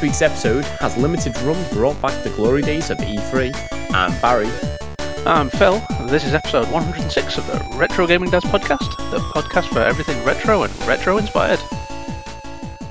[0.00, 3.92] This week's episode has limited run brought back the glory days of E3.
[3.92, 4.48] I'm Barry.
[5.26, 9.68] I'm Phil, and this is episode 106 of the Retro Gaming Dads podcast, the podcast
[9.68, 11.60] for everything retro and retro inspired.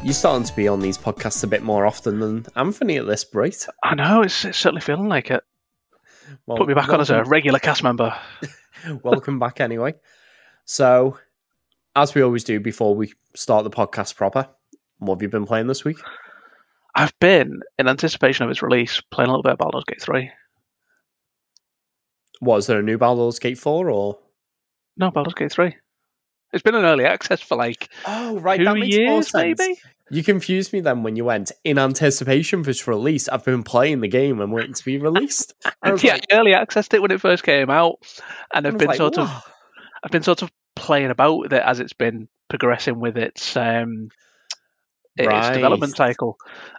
[0.03, 3.25] You're starting to be on these podcasts a bit more often than Anthony at this
[3.33, 3.65] rate.
[3.83, 5.43] I know, it's, it's certainly feeling like it.
[6.45, 8.15] Well, Put me back on as a regular cast member.
[9.01, 9.95] welcome back anyway.
[10.65, 11.17] So,
[11.95, 14.47] as we always do before we start the podcast proper,
[14.99, 15.97] what have you been playing this week?
[16.95, 20.31] I've been, in anticipation of its release, playing a little bit of Baldur's Gate 3.
[22.41, 24.19] Was there a new Baldur's Gate 4 or?
[24.97, 25.75] No, Baldur's Gate 3.
[26.51, 29.59] It's been an early access for like Oh, right, two that makes more years, sense.
[29.59, 29.79] maybe?
[30.09, 33.29] You confused me then when you went in anticipation for its release.
[33.29, 35.53] I've been playing the game and waiting to be released.
[35.83, 37.99] I yeah, like, I early accessed it when it first came out,
[38.51, 39.29] and I've been like, sort of
[40.03, 44.09] I've been sort of playing about with it as it's been progressing with its um
[45.25, 46.37] its development cycle,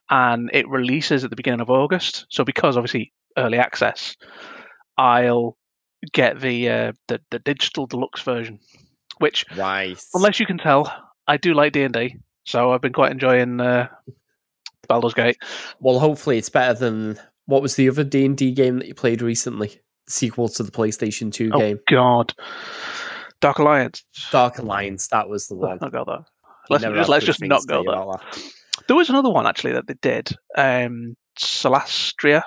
[0.08, 2.26] and it releases at the beginning of August.
[2.30, 4.16] So because obviously early access,
[4.96, 5.56] I'll
[6.12, 8.58] get the uh, the the digital deluxe version,
[9.18, 9.98] which Right.
[10.14, 10.92] unless you can tell,
[11.26, 13.88] I do like D and D, so I've been quite enjoying uh,
[14.88, 15.36] Baldur's Gate.
[15.80, 18.94] Well, hopefully it's better than what was the other D and D game that you
[18.94, 19.80] played recently?
[20.08, 22.34] Sequel to the PlayStation Two Oh game, Oh God,
[23.40, 24.04] Dark Alliance.
[24.32, 25.06] Dark Alliance.
[25.08, 25.70] That was the one.
[25.70, 26.16] Let's not go there.
[26.16, 26.24] You
[26.70, 28.42] Let's just, let's just not go there.
[28.86, 30.30] There was another one actually that they did.
[30.56, 32.42] Um, Solastria.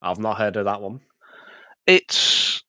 [0.00, 1.00] I've not heard of that one.
[1.86, 2.62] It's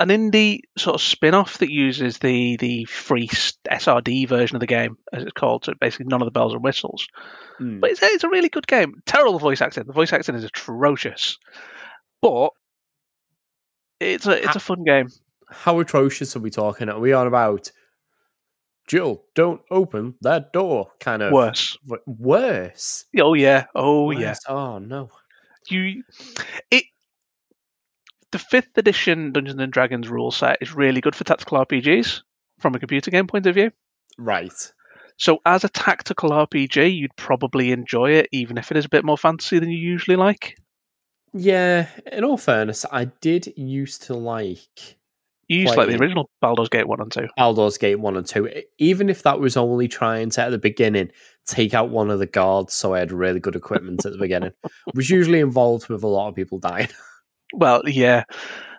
[0.00, 4.96] an indie sort of spin-off that uses the the free SRD version of the game,
[5.12, 5.66] as it's called.
[5.66, 7.06] So basically, none of the bells and whistles.
[7.58, 7.80] Hmm.
[7.80, 9.02] But it's, it's a really good game.
[9.04, 9.84] Terrible voice acting.
[9.86, 11.38] The voice acting is atrocious,
[12.22, 12.50] but
[14.00, 15.08] it's a it's a fun game.
[15.50, 16.88] How atrocious are we talking?
[16.88, 17.70] Are we on about?
[18.90, 20.90] Jill, don't open that door.
[20.98, 21.78] Kind of Worse.
[21.86, 23.04] w- Worse.
[23.20, 23.66] Oh yeah.
[23.76, 24.34] Oh yeah.
[24.48, 25.10] Oh no.
[25.68, 26.02] you
[26.72, 26.82] it
[28.32, 32.22] the fifth edition Dungeons and Dragons rule set is really good for tactical RPGs
[32.58, 33.70] from a computer game point of view.
[34.18, 34.72] Right.
[35.18, 39.04] So as a tactical RPG, you'd probably enjoy it, even if it is a bit
[39.04, 40.56] more fantasy than you usually like.
[41.32, 41.86] Yeah.
[42.10, 44.96] In all fairness, I did used to like
[45.50, 47.26] You used like the original Baldur's Gate one and two.
[47.36, 50.58] Baldur's Gate 1 and 2, e, even if that was only trying to, at the
[50.58, 51.10] beginning,
[51.44, 54.52] take out one of the guards so I had really good equipment at the beginning,
[54.94, 56.88] was usually involved with a lot of people dying.
[57.52, 58.22] Well, yeah,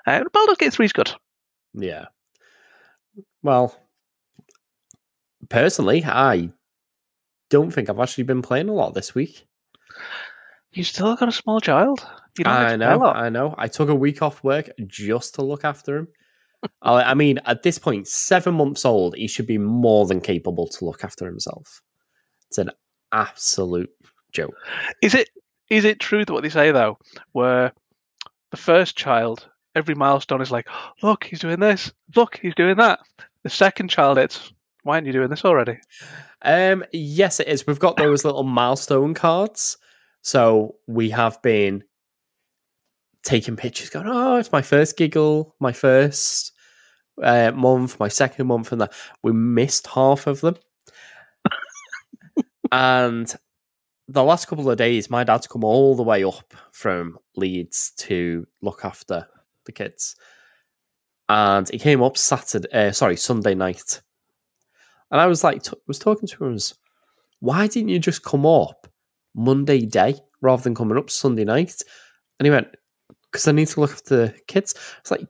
[0.07, 1.11] uh, Baldur's Gate three is good.
[1.73, 2.05] yeah.
[3.43, 3.75] Well,
[5.49, 6.51] personally, I
[7.49, 9.45] don't think I've actually been playing a lot this week.
[10.71, 11.99] You still got a small child.
[12.07, 13.03] I get to play know.
[13.03, 13.55] I know.
[13.57, 16.07] I took a week off work just to look after him.
[16.81, 20.85] I mean, at this point, seven months old, he should be more than capable to
[20.85, 21.81] look after himself.
[22.49, 22.71] It's an
[23.11, 23.89] absolute
[24.31, 24.55] joke.
[25.01, 25.29] Is it
[25.69, 26.97] is it true that what they say though,
[27.31, 27.71] where
[28.51, 30.67] the first child, every milestone is like,
[31.01, 32.99] look, he's doing this, look, he's doing that.
[33.43, 34.51] The second child, it's
[34.83, 35.77] why aren't you doing this already?
[36.41, 37.65] Um, yes, it is.
[37.65, 39.77] We've got those little milestone cards.
[40.23, 41.83] So we have been
[43.23, 46.53] taking pictures, going, "Oh, it's my first giggle, my first
[47.21, 48.93] uh, month, my second month," and that
[49.23, 50.55] we missed half of them.
[52.71, 53.35] and
[54.07, 58.45] the last couple of days, my dad's come all the way up from Leeds to
[58.61, 59.27] look after
[59.65, 60.15] the kids,
[61.29, 64.01] and he came up Saturday, uh, sorry, Sunday night.
[65.11, 66.73] And I was like, t- was talking to him, was,
[67.39, 68.87] why didn't you just come up
[69.35, 71.81] Monday day rather than coming up Sunday night?
[72.39, 72.67] And he went,
[73.31, 74.75] because I need to look after the kids.
[74.99, 75.25] It's like,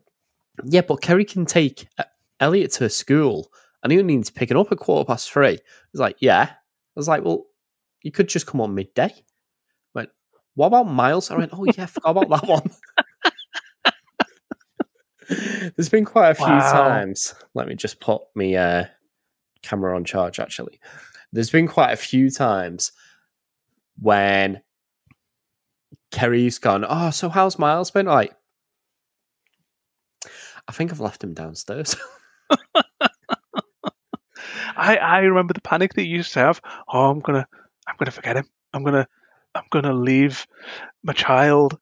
[0.66, 2.04] yeah, but Kerry can take uh,
[2.40, 3.52] Elliot to school
[3.84, 5.54] and he only needs picking up at quarter past three.
[5.54, 5.60] I
[5.94, 6.48] was like, yeah.
[6.52, 6.56] I
[6.96, 7.46] was like, well,
[8.02, 9.06] you could just come on midday.
[9.06, 9.14] I
[9.94, 10.10] went,
[10.56, 11.32] what about Miles?
[11.32, 12.70] I went, oh yeah, I forgot about that one.
[15.76, 16.72] There's been quite a few Wow.
[16.72, 17.34] times.
[17.54, 18.86] Let me just put me uh,
[19.62, 20.40] camera on charge.
[20.40, 20.80] Actually,
[21.32, 22.92] there's been quite a few times
[24.02, 24.62] when
[26.12, 26.86] Kerry's gone.
[26.88, 28.06] Oh, so how's Miles been?
[28.06, 28.34] Like,
[30.68, 31.96] I think I've left him downstairs.
[34.76, 36.62] I, I remember the panic that you used to have.
[36.92, 37.48] Oh, I'm gonna
[37.88, 38.46] I'm gonna forget him.
[38.74, 39.08] I'm gonna
[39.56, 40.48] I'm gonna leave
[41.04, 41.78] my child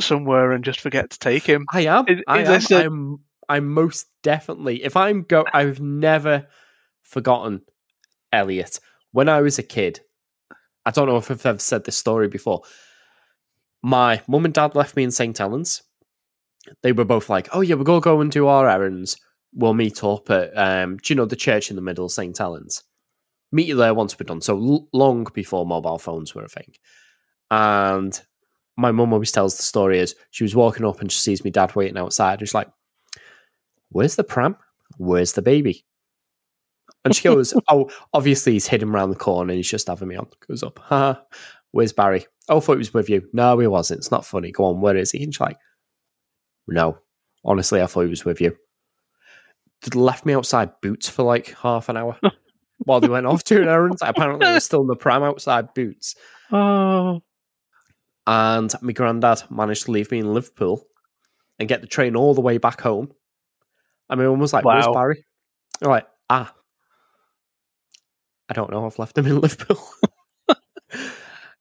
[0.00, 1.66] somewhere and just forget to take him.
[1.72, 2.04] I am.
[2.08, 2.78] Is- I is am.
[2.80, 3.18] a- I'm.
[3.50, 4.84] I'm most definitely.
[4.84, 6.46] If I'm go, I've never
[7.02, 7.62] forgotten
[8.30, 8.78] Elliot.
[9.12, 10.00] When I was a kid,
[10.84, 12.62] I don't know if I've ever said this story before.
[13.82, 15.36] My mum and dad left me in St.
[15.36, 15.82] Helens.
[16.82, 19.16] They were both like, "Oh yeah, we're gonna go and do our errands.
[19.54, 22.36] We'll meet up at, um, do you know the church in the middle, St.
[22.36, 22.82] Helens?"
[23.52, 24.40] meet you there once we're done.
[24.40, 26.72] So l- long before mobile phones were a thing.
[27.50, 28.20] And
[28.76, 31.50] my mum always tells the story as she was walking up and she sees me
[31.50, 32.40] dad waiting outside.
[32.40, 32.68] She's like,
[33.90, 34.56] Where's the pram?
[34.98, 35.84] Where's the baby?
[37.04, 40.16] And she goes, Oh, obviously he's hidden around the corner and he's just having me
[40.16, 40.28] on.
[40.46, 41.22] Goes up, ha,
[41.72, 42.26] where's Barry?
[42.48, 43.28] Oh, I thought he was with you.
[43.32, 43.98] No, he wasn't.
[43.98, 44.50] It's not funny.
[44.52, 45.22] Go on, where is he?
[45.22, 45.58] And she's like,
[46.66, 46.98] No,
[47.44, 48.56] honestly, I thought he was with you.
[49.82, 52.18] They left me outside boots for like half an hour
[52.78, 53.96] while they went off to an errand.
[54.02, 56.14] Apparently, they were still in the pram outside boots.
[56.50, 57.20] Oh,
[58.26, 60.86] And my granddad managed to leave me in Liverpool
[61.58, 63.12] and get the train all the way back home.
[64.08, 65.24] And my mum was like, Where's Barry?
[65.82, 66.54] I'm like, Ah,
[68.48, 68.86] I don't know.
[68.86, 69.78] I've left him in Liverpool.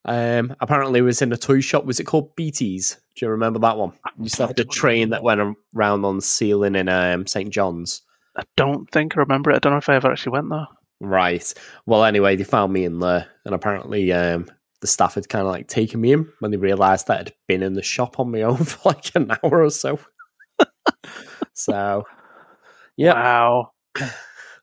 [0.07, 1.85] um, apparently, it was in a toy shop.
[1.85, 2.97] Was it called BT's?
[3.15, 3.91] Do you remember that one?
[4.17, 7.49] You used to have the train that went around on the ceiling in um, St.
[7.49, 8.01] John's.
[8.35, 9.55] I don't think I remember it.
[9.55, 10.67] I don't know if I ever actually went there.
[10.99, 11.53] Right.
[11.85, 14.49] Well, anyway, they found me in there, and apparently, um,
[14.81, 17.63] the staff had kind of like taken me in when they realised that I'd been
[17.63, 19.99] in the shop on my own for like an hour or so.
[21.53, 22.03] so,
[22.95, 23.71] yeah, Wow.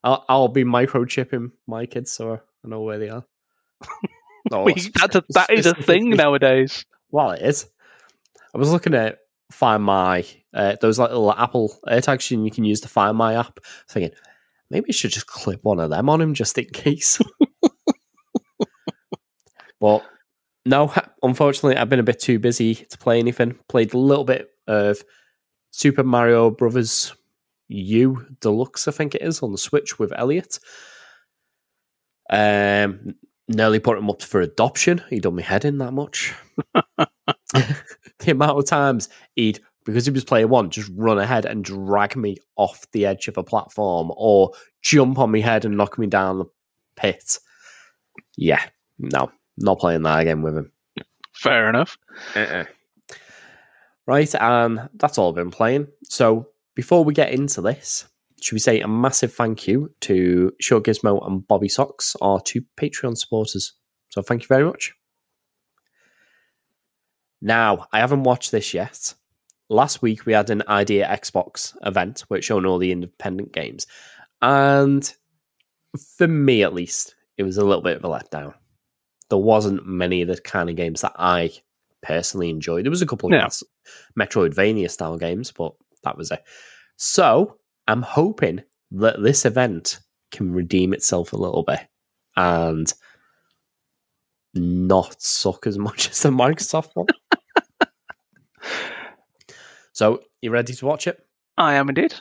[0.05, 3.25] I'll, I'll be microchipping my kids so I know where they are.
[4.53, 6.85] Oh, We- that's a, that is a thing nowadays.
[7.11, 7.67] Well, it is.
[8.55, 9.19] I was looking at
[9.51, 13.59] Find My, uh, those like little Apple AirTags you can use to Find My app,
[13.89, 14.13] thinking
[14.71, 17.19] maybe I should just clip one of them on him just in case.
[19.81, 20.05] but
[20.67, 20.93] no,
[21.23, 23.59] unfortunately, I've been a bit too busy to play anything.
[23.69, 25.03] Played a little bit of
[25.71, 27.15] Super Mario Brothers
[27.69, 30.59] U Deluxe, I think it is, on the Switch with Elliot.
[32.31, 33.15] Um,
[33.49, 35.03] nearly put him up for adoption.
[35.11, 36.35] He done me head in that much.
[36.95, 42.17] the amount of times he'd because he was player one, just run ahead and drag
[42.17, 44.51] me off the edge of a platform or
[44.83, 46.47] jump on my head and knock me down the
[46.97, 47.39] pit.
[48.37, 48.63] Yeah,
[48.99, 50.73] no, not playing that again with him.
[51.35, 51.99] Fair enough.
[52.35, 52.65] Uh-uh.
[54.07, 55.89] Right, and that's all I've been playing.
[56.05, 58.07] So before we get into this,
[58.45, 62.63] should we say a massive thank you to Short Gizmo and Bobby Socks, our two
[62.77, 63.73] Patreon supporters.
[64.11, 64.93] So thank you very much.
[67.41, 69.15] Now, I haven't watched this yet.
[69.71, 73.87] Last week we had an Idea Xbox event which showed all the independent games.
[74.43, 75.11] And
[76.19, 78.53] for me at least, it was a little bit of a letdown.
[79.31, 81.51] There wasn't many of the kind of games that I
[82.03, 82.85] personally enjoyed.
[82.85, 83.49] There was a couple of Yeah.
[84.23, 86.45] Metroidvania style games, but that was it.
[86.99, 90.01] So I'm hoping that this event
[90.31, 91.81] can redeem itself a little bit
[92.37, 92.93] and
[94.55, 97.07] not suck as much as the Microsoft one.
[99.93, 101.25] so you ready to watch it?
[101.57, 102.15] I am indeed.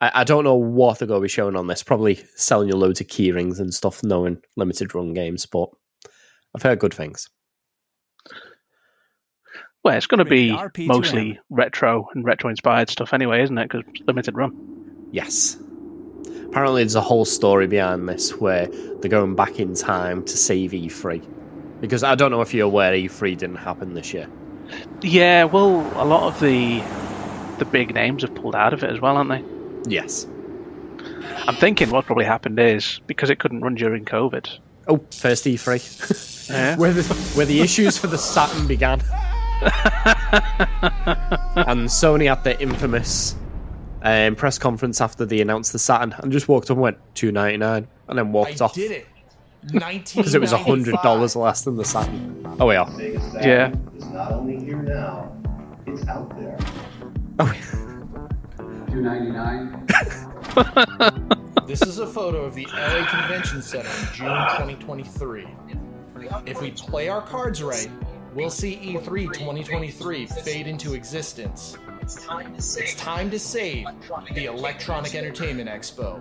[0.00, 1.82] I, I don't know what they're going to be showing on this.
[1.82, 5.68] Probably selling you loads of key rings and stuff, knowing limited run games, but
[6.54, 7.28] I've heard good things.
[9.82, 13.70] Well, it's going to be mostly retro and retro inspired stuff anyway, isn't it?
[13.70, 14.75] Because limited run.
[15.16, 15.56] Yes.
[16.44, 20.72] Apparently, there's a whole story behind this where they're going back in time to save
[20.72, 21.80] E3.
[21.80, 24.28] Because I don't know if you're aware E3 didn't happen this year.
[25.00, 26.82] Yeah, well, a lot of the
[27.58, 29.90] the big names have pulled out of it as well, aren't they?
[29.90, 30.26] Yes.
[31.46, 34.58] I'm thinking what probably happened is because it couldn't run during COVID.
[34.86, 36.34] Oh, first E3.
[36.48, 36.76] Yeah.
[36.76, 37.02] where, the,
[37.34, 39.00] where the issues for the Saturn began.
[41.56, 43.34] and Sony had their infamous
[44.06, 47.32] um, press conference after they announced the Saturn and just walked up and went, two
[47.32, 48.74] ninety nine, and then walked I off.
[48.74, 49.06] did it.
[49.72, 52.56] 19 Because it was hundred dollars less than the Saturn.
[52.60, 52.88] Oh, we are.
[52.92, 53.72] Vegas Valley Yeah.
[53.96, 55.36] is not only here now,
[55.86, 56.56] it's out there.
[57.40, 57.52] Oh,
[58.90, 59.86] Two ninety nine.
[61.66, 65.48] This is a photo of the LA Convention Center in June 2023.
[66.46, 67.90] If we play our cards right,
[68.34, 71.76] we'll see E E3 2023 fade into existence.
[72.06, 73.88] It's time to save
[74.32, 76.20] the Electronic Entertainment Expo.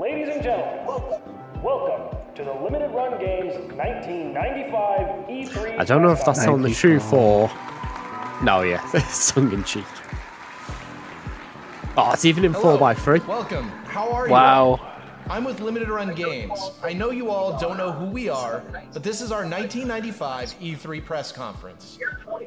[0.00, 1.20] Ladies and gentlemen,
[1.62, 5.78] welcome to the Limited Run Games 1995 E3.
[5.78, 7.50] I don't know if that's on the truth or.
[8.42, 9.84] No, yeah, it's tongue in cheek.
[11.98, 12.78] Oh, it's even in Hello.
[12.78, 13.26] 4x3.
[13.26, 13.68] Welcome.
[13.84, 14.32] How are you?
[14.32, 14.85] Wow.
[15.28, 16.70] I'm with Limited Run Games.
[16.84, 21.04] I know you all don't know who we are, but this is our 1995 E3
[21.04, 21.98] press conference.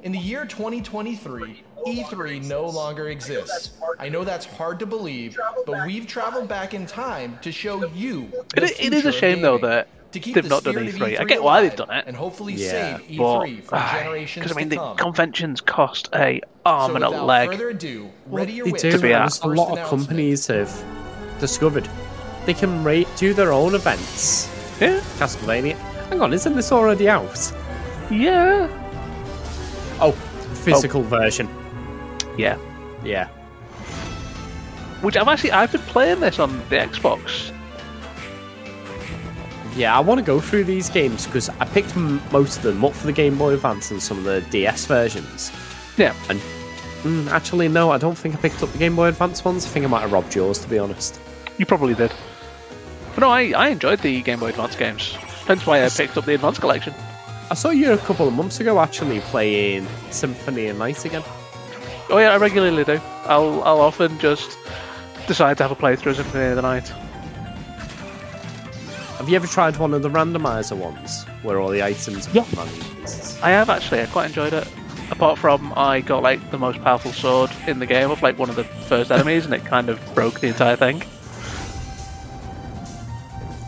[0.04, 3.72] In the year 2023, E3 no longer exists.
[4.00, 8.30] I know that's hard to believe, but we've traveled back in time to show you.
[8.56, 10.74] It, the i- it is a shame though that to keep they've the not done
[10.76, 11.20] spirit of E3.
[11.20, 12.98] I E3 get why they've done it, and hopefully Yeah.
[12.98, 14.96] save but E3 for generations because I mean to the come.
[14.98, 17.50] conventions cost a arm so and a leg.
[17.52, 18.92] further ado, Well, your they wits do.
[18.94, 19.44] for be honest.
[19.44, 20.72] A lot of companies have
[21.42, 21.88] discovered
[22.50, 24.50] they can rate do their own events.
[24.82, 25.00] Yeah.
[25.20, 25.76] Castlevania.
[26.10, 27.54] Hang on, isn't this already out?
[28.10, 28.68] Yeah.
[30.02, 30.14] Oh,
[30.64, 31.48] physical version.
[32.40, 32.58] Yeah.
[33.04, 33.28] Yeah.
[35.02, 37.54] Which I've actually I've been playing this on the Xbox.
[39.76, 42.84] Yeah, I want to go through these games because I picked m- most of them
[42.84, 45.52] up for the Game Boy Advance and some of the DS versions.
[45.98, 46.16] Yeah.
[46.30, 46.40] And
[47.04, 49.68] mm, actually, no, I don't think I picked up the Game Boy Advance ones.
[49.68, 51.22] I think I might have robbed yours, to be honest.
[51.60, 52.12] You probably did.
[53.20, 55.12] But no, I, I enjoyed the Game Boy Advance games.
[55.46, 56.94] Hence why I picked up the Advance Collection.
[57.52, 61.24] I saw you a couple of months ago actually playing Symphony of Night again.
[62.10, 62.98] Oh yeah, I regularly do.
[63.26, 64.58] I'll I'll often just
[65.28, 66.88] decide to have a playthrough of Symphony of the Night.
[69.18, 72.46] Have you ever tried one of the randomizer ones where all the items are Yeah.
[73.44, 74.00] I have actually.
[74.00, 74.66] I quite enjoyed it.
[75.12, 78.50] Apart from I got like the most powerful sword in the game of like one
[78.50, 81.04] of the first enemies, and it kind of broke the entire thing.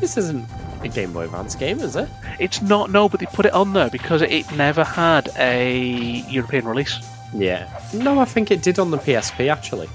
[0.02, 0.50] This isn't
[0.82, 2.10] a Game Boy Advance game, is it?
[2.40, 6.66] It's not no, but they put it on there because it never had a European
[6.68, 6.98] release.
[7.34, 7.70] Yeah.
[7.94, 9.88] No, I think it did on the PSP actually.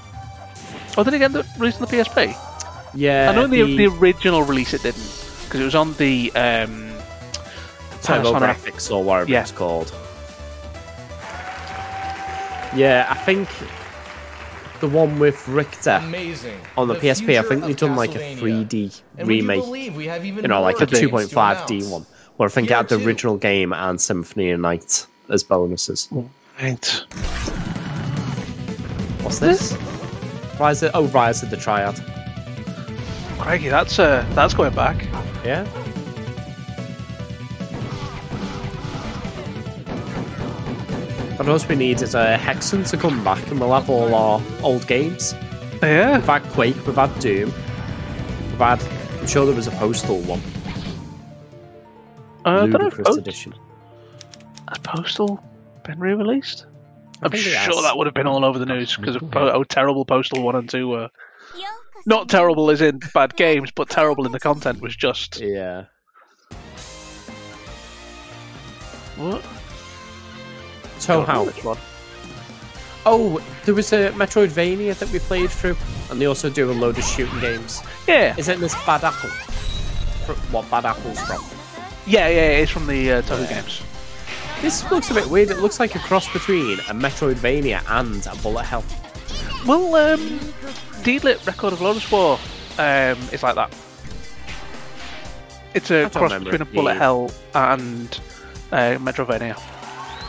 [0.97, 2.35] Oh, did it get the release on the PSP?
[2.95, 3.31] Yeah.
[3.31, 5.03] I know the, the original release it didn't
[5.45, 6.93] because it was on the um,
[8.03, 8.55] Turbo Panasonic.
[8.55, 9.43] Graphics or whatever Yeah.
[9.43, 9.93] it's called.
[12.75, 13.49] Yeah, I think
[14.81, 16.61] the one with Richter Amazing.
[16.77, 19.65] on the, The PSP, I think they've done like a 3D And remake.
[19.67, 22.07] we have even You know, like a more games to 2.5D one,
[22.37, 23.07] where I think it had the two.
[23.07, 26.09] original game and Symphony of Night as bonuses.
[26.61, 26.87] Right.
[29.23, 29.77] What's this?
[30.61, 31.95] Rise of, oh, Rise of the Triad.
[33.39, 35.05] Crikey, that's uh, that's going back.
[35.45, 35.67] Yeah.
[41.37, 44.43] What else we need is a Hexen to come back and we'll have all our
[44.63, 45.35] old games.
[45.83, 46.17] Yeah.
[46.17, 47.53] We've had Quake, we've had Doom,
[48.51, 48.83] we've had.
[49.21, 50.41] I'm sure there was a Postal one,
[52.45, 53.55] Uh, I don't know if Ludicrous Post- edition.
[54.69, 55.43] has Postal
[55.85, 56.65] been re-released?
[57.23, 60.05] I'm sure that would have been all over the news because of po- how terrible
[60.05, 61.09] Postal One and Two were.
[62.05, 65.85] Not terrible as in bad games, but terrible in the content was just Yeah.
[69.17, 69.43] what?
[71.63, 71.79] One?
[73.05, 75.77] Oh, there was a Metroidvania that we played through,
[76.11, 77.81] and they also do a load of shooting games.
[78.09, 79.31] Yeah, Isn't this Bad Apple?
[80.51, 81.45] What Bad Apple's from?
[82.07, 82.59] yeah, yeah.
[82.59, 83.83] It's from the uh, Touhou games.
[84.61, 85.51] This looks a bit weird.
[85.51, 88.85] It looks like a cross between a Metroidvania and a Bullet Hell.
[89.67, 90.41] Well, um,
[91.05, 92.39] Record of Lodoss War
[92.79, 93.73] um, is like that.
[95.75, 98.19] It's a cross between a Bullet Hell and
[98.73, 99.61] uh, Metrovania.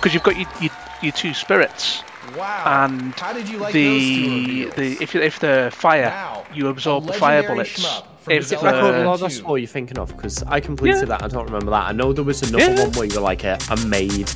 [0.07, 0.71] Because you've got your, your,
[1.01, 2.01] your two spirits,
[2.37, 2.85] Wow.
[2.85, 5.01] and How did you like the the reveals?
[5.01, 7.71] if you- if the fire Now, you absorb the fire bullets.
[7.77, 10.15] shmup If Is it the- Record Uh, of Lord that's what you're thinking of?
[10.15, 11.17] Because I completed Yeah.
[11.17, 11.23] that.
[11.23, 11.87] I don't remember that.
[11.87, 12.83] I know there was another Yeah.
[12.83, 14.31] one where you're like a, a maid.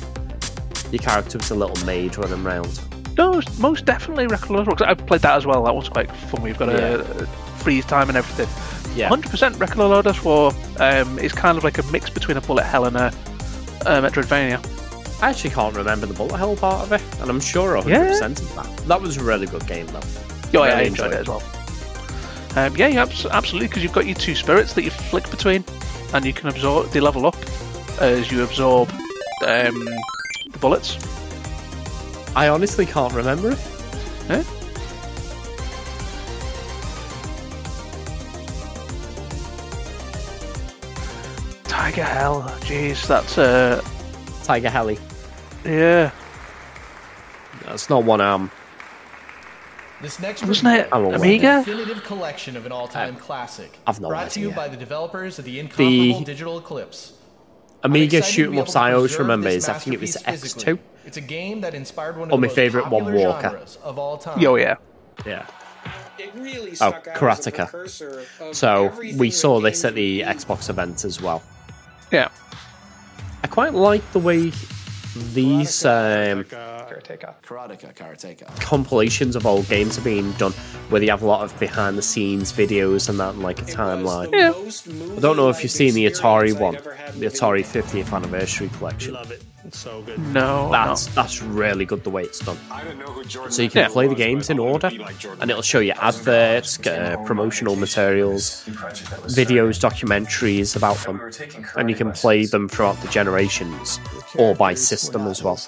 [0.90, 2.78] Your character was a little maid running around.
[3.16, 4.76] No, most definitely Record of Lodoss War.
[4.76, 5.62] 'cause I played that as well.
[5.64, 6.42] That one's quite fun.
[6.42, 7.26] We've got a, Yeah.
[7.60, 8.48] freeze time and everything.
[8.94, 9.08] Yeah.
[9.08, 12.64] 100% Record of Lodoss War um, is kind of like a mix between a Bullet
[12.64, 13.06] Hell and a,
[13.86, 14.60] a Metroidvania.
[15.22, 18.54] I actually can't remember the Bullet Hell part of it, and I'm sure 100% of
[18.56, 18.76] that.
[18.88, 20.00] That was a really good game, though.
[20.02, 21.42] Oh, yeah, I enjoyed enjoyed it as well.
[22.56, 25.64] Um, yeah, yeah, abs- absolutely, because you've got your two spirits that you flick between,
[26.12, 26.90] and you can absorb.
[26.90, 27.36] They level up
[28.00, 28.90] as you absorb
[29.46, 29.84] um,
[30.50, 30.98] the bullets.
[32.34, 34.46] I honestly can't remember it.
[41.64, 43.82] Tiger Hell, jeez, that's uh,
[44.44, 44.98] Tiger Heli.
[45.64, 46.10] Yeah.
[47.64, 48.42] That's not one arm.
[48.42, 48.50] Um,
[50.00, 51.14] this next Wasn't review it I'm aware.
[51.16, 51.62] is Amiga?
[51.64, 53.78] definitive collection of an all-time uh, classic.
[53.86, 54.56] I've no brought to you idea.
[54.56, 57.12] by the developers of the incomparable The- Digital Eclipse.
[57.84, 60.00] Amiga I'm excited to shoot 'em be ups I always remember is I think it
[60.00, 60.78] was X2.
[61.04, 63.48] It's a game that inspired one of Or the my most favourite one, popular Walker.
[63.50, 64.44] genres of all time.
[64.44, 64.76] Oh yeah.
[65.26, 65.46] Yeah.
[66.18, 68.54] It really Oh, stuck out as a Karateka.
[68.54, 71.42] So we saw this at the Xbox event as well.
[72.12, 72.28] Yeah.
[73.42, 74.52] I quite like the way
[75.14, 78.60] these um, Karateka, Karateka.
[78.60, 80.52] compilations of old games are being done,
[80.88, 83.64] where they have a lot of behind the scenes videos and that, and like a
[83.64, 84.32] It timeline.
[84.32, 85.16] Yeah.
[85.16, 87.64] I don't know if you've seen the Atari one, experience I'd ever had the Atari
[87.64, 89.16] 50th anniversary collection.
[89.64, 89.74] Love it.
[89.76, 90.18] so good.
[90.18, 91.12] No, That's no.
[91.14, 92.58] that's really good the way it's done.
[92.70, 93.88] I don't know who Jordan So you can Yeah.
[93.88, 97.76] play the was, but games in order, like and it'll show you adverts, uh, promotional
[97.76, 101.20] materials, videos, documentaries about them,
[101.76, 104.00] and you can play them throughout the generations
[104.36, 105.58] or by system as well.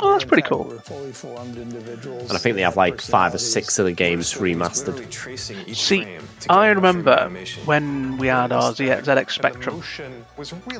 [0.00, 0.70] Oh, that's pretty cool.
[0.90, 5.74] And I think they have like five or six of the games remastered.
[5.74, 6.06] See,
[6.48, 7.30] I remember
[7.64, 9.82] when we had our Z- ZX Spectrum,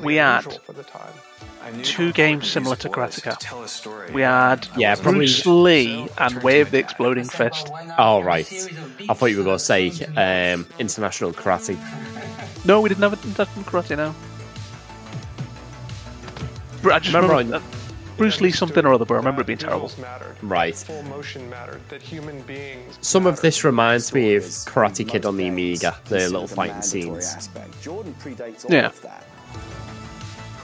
[0.03, 0.45] we had
[1.83, 4.11] two games similar to Karateka.
[4.13, 7.69] We had Yeah, probably- Bruce Lee and Way of the Exploding Fist.
[7.97, 8.45] Oh right,
[9.09, 11.77] I thought you were going to say um, International Karate.
[12.65, 14.15] No, we didn't have International Karate now.
[16.83, 17.61] I just Remember remember, uh,
[18.17, 19.91] Bruce Lee something or other, but I remember it being terrible.
[20.41, 20.75] Right.
[20.75, 21.79] Full motion mattered.
[21.89, 22.97] That human beings.
[23.01, 27.49] Some of this reminds me of Karate Kid on the Amiga, the little fighting scenes.
[27.81, 28.91] Jordan predates all Yeah.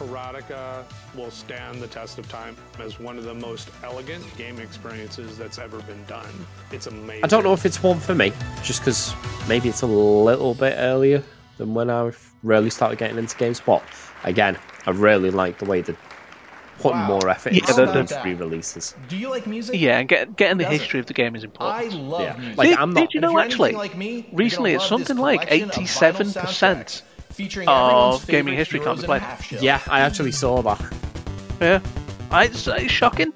[0.02, 0.18] Of that.
[0.48, 0.84] Karateka
[1.16, 5.58] will stand the test of time as one of the most elegant game experiences that's
[5.60, 6.28] ever been done.
[6.72, 7.24] It's amazing.
[7.24, 8.32] I don't know if it's one for me,
[8.64, 9.14] just because
[9.48, 11.24] maybe it's a little bit earlier
[11.58, 12.12] than when I
[12.44, 13.62] really started getting into games.
[13.66, 13.84] But
[14.24, 15.96] again, I really like the way they're
[16.80, 17.08] putting Wow.
[17.08, 18.94] more effort Yeah, into the- the the- re-releases.
[19.10, 19.80] Do you like music?
[19.80, 20.80] Yeah, and get, getting the Does it?
[20.82, 21.92] history of the game is important.
[21.92, 22.38] I love Yeah.
[22.38, 22.58] music.
[22.58, 23.72] Like, did, I'm not- did you know actually?
[23.72, 27.02] like me, recently it's something like collection of vinyl 87% soundtracks
[27.38, 29.22] featuring of gaming history can't be played.
[29.62, 30.82] Yeah, I actually saw that.
[31.62, 31.80] Yeah,
[32.34, 33.32] it's, it's shocking.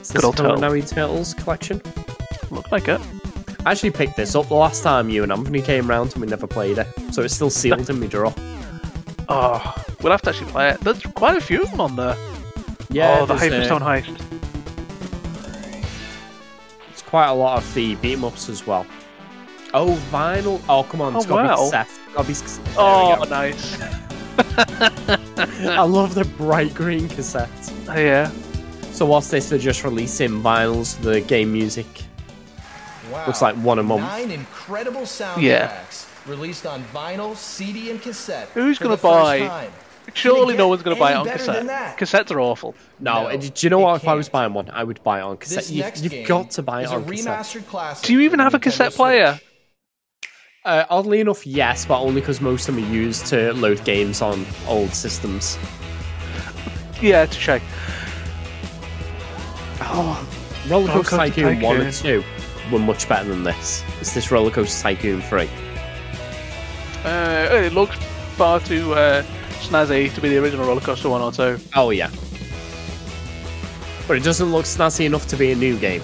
[0.00, 0.52] Is Good this old Turtle.
[0.52, 1.82] Culinary Turtles collection?
[2.52, 3.00] Looked like it.
[3.66, 6.28] I actually picked this up the last time you and Anthony came round and we
[6.28, 8.32] never played it, so it's still sealed in my drawer.
[9.30, 10.80] Oh, we'll have to actually play it.
[10.80, 12.16] There's quite a few of them on there.
[12.88, 14.22] Yeah, oh, the there's, uh, Hyperstone Heist.
[16.90, 18.86] It's quite a lot of the beat 'em ups as well.
[19.74, 20.60] Oh, vinyl!
[20.68, 21.56] Oh, come on, it's Oh, got to wow.
[21.56, 21.88] be cassette.
[22.14, 22.34] Got to be.
[22.34, 23.30] There Oh, go.
[23.30, 23.80] nice.
[25.68, 27.48] I love the bright green cassette.
[27.88, 28.30] Oh, yeah.
[28.92, 29.48] So what's this?
[29.50, 31.86] They're just releasing vinyls for the game music.
[33.12, 33.26] Wow.
[33.26, 34.02] Looks like one a month.
[34.02, 35.82] Nine incredible soundtracks Yeah.
[36.26, 38.48] released on vinyl, CD, and cassette.
[38.54, 39.72] Who's gonna buy- time.
[40.14, 41.98] Surely no one's going to buy it on cassette.
[41.98, 42.74] Cassettes are awful.
[42.98, 43.96] No, No, do you know it what?
[44.02, 45.64] If I was buying one, I would buy it on cassette.
[45.64, 47.34] This You, you've got to buy it is on a cassette.
[47.44, 48.06] remastered classic.
[48.06, 48.96] Do you even have a Nintendo cassette Switch.
[48.96, 49.38] player?
[50.64, 54.20] Uh, oddly enough, yes, but only because most of them are used to load games
[54.20, 55.58] on old systems.
[57.00, 57.62] Yeah, touche.
[59.80, 60.28] Oh,
[60.68, 62.24] Roller Coaster Roller Coaster Tycoon 1 and 2
[62.72, 63.84] were much better than this.
[64.00, 65.48] Is this Roller Coaster Tycoon 3?
[67.04, 67.96] Uh, it looks
[68.36, 69.22] far too uh,
[69.60, 71.58] snazzy to be the original roller coaster one or two.
[71.76, 72.10] Oh, yeah.
[74.06, 76.02] But it doesn't look snazzy enough to be a new game.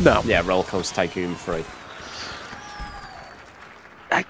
[0.00, 1.62] No, Yeah, Roller Coaster Tycoon 3.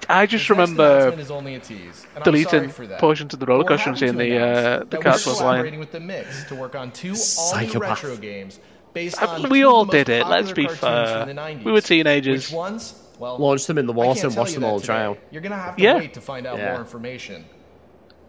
[0.09, 3.69] I, I just remember is only a tease, and deleting portions of the roller We're
[3.69, 5.79] coaster and happy seeing the uh, the that cats was lying.
[5.79, 8.03] with the Mix to work on two Psychopath.
[8.03, 8.59] retro games
[8.93, 11.25] based Uh, on we two all did it, let's be fair.
[11.25, 11.63] 90s.
[11.63, 12.47] We were teenagers.
[12.49, 12.99] Which ones?
[13.19, 14.85] Well, Launch them in the water and tell watch them all today.
[14.87, 15.17] drown.
[15.31, 15.97] You're gonna have to Yeah.
[15.97, 16.71] wait to find out Yeah.
[16.71, 17.45] more information.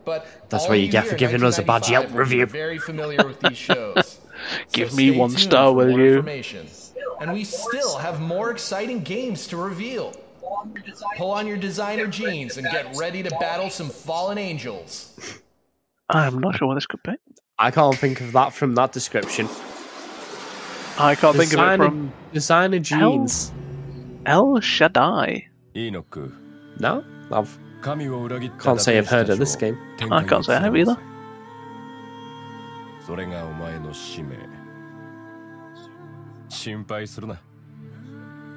[0.05, 2.25] But That's all what you of get for giving us a bad Yelp 1995 will
[2.27, 2.47] be review.
[2.47, 4.21] Very familiar with these shows.
[4.73, 6.23] Give So me one star, will you?
[7.21, 10.13] And we still have more exciting games to reveal.
[11.18, 15.40] Pull on your designer jeans and get ready to battle some fallen angels.
[16.10, 17.14] I'm not sure what this could be.
[17.58, 19.48] I can't think of that from that description.
[20.98, 23.52] I can't think of it Designer- from Designer jeans.
[24.26, 25.48] El Shaddai.
[26.80, 27.04] No?
[27.32, 29.78] I've, can't say I've heard of this game.
[30.12, 30.98] I can't say I have either.
[33.06, 34.38] それがお前の使命
[36.48, 37.42] 心配するな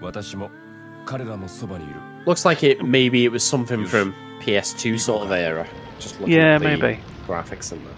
[0.03, 0.65] 私も彼らもそばにいる
[2.26, 5.67] Looks like it maybe it was something from PS2 sort of era.
[6.00, 7.00] Just looking Yeah, at the maybe.
[7.26, 7.93] graphics in there.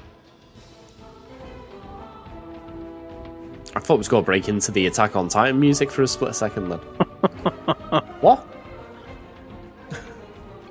[3.76, 6.08] I thought it was going to break into the Attack on Titan music for a
[6.08, 6.80] split second then.
[8.22, 8.46] what?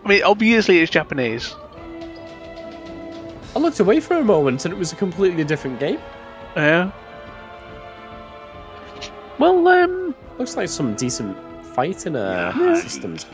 [0.05, 1.55] I mean, obviously it's Japanese.
[3.55, 5.98] I looked away for a moment and it was a completely different game.
[6.57, 6.90] Yeah.
[9.38, 11.37] Well, um, Looks like some decent
[11.78, 13.24] fighting uh, systems.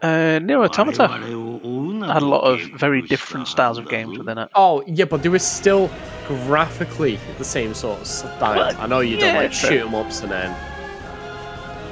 [0.00, 4.48] uh, Nier Automata had a lot of very different styles of games within it.
[4.54, 5.90] Oh, yeah, but they were still
[6.26, 8.56] graphically the same sort of style.
[8.56, 9.68] Well, I know you don't yeah, like true.
[9.68, 10.56] shoot 'em ups and then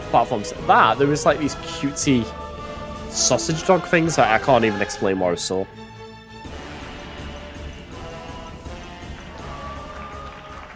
[0.08, 0.54] platforms.
[0.66, 2.24] That, there was like these cutesy
[3.10, 5.66] sausage dog things that I can't even explain what I saw.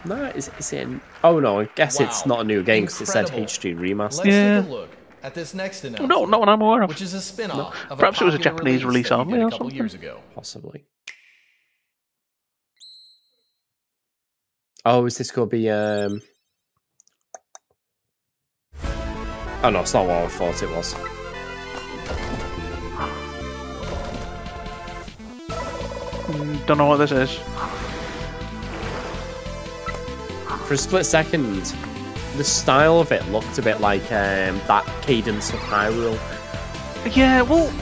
[0.06, 0.86] No, is, is it?
[0.86, 3.46] An, oh no, I guess it's not a new game because it said Incredible.
[3.46, 4.18] HD remaster.
[4.18, 4.60] Let's Yeah.
[4.60, 4.90] take a look
[5.22, 6.88] at this next No, announcement, not one I'm aware of.
[6.90, 9.40] which is a spin-off of Perhaps a it was a Japanese release that we only
[9.42, 9.76] or a couple something.
[9.76, 10.20] years ago.
[10.34, 10.84] Possibly.
[14.84, 15.68] Oh, is this going to be?
[15.70, 16.22] um
[19.64, 20.94] Oh no, it's not what I thought it was.
[26.66, 27.38] Don't know what this is.
[30.66, 31.62] For a split second,
[32.36, 36.18] the style of it looked a bit like um, that Cadence of Hyrule.
[37.14, 37.72] Yeah, well,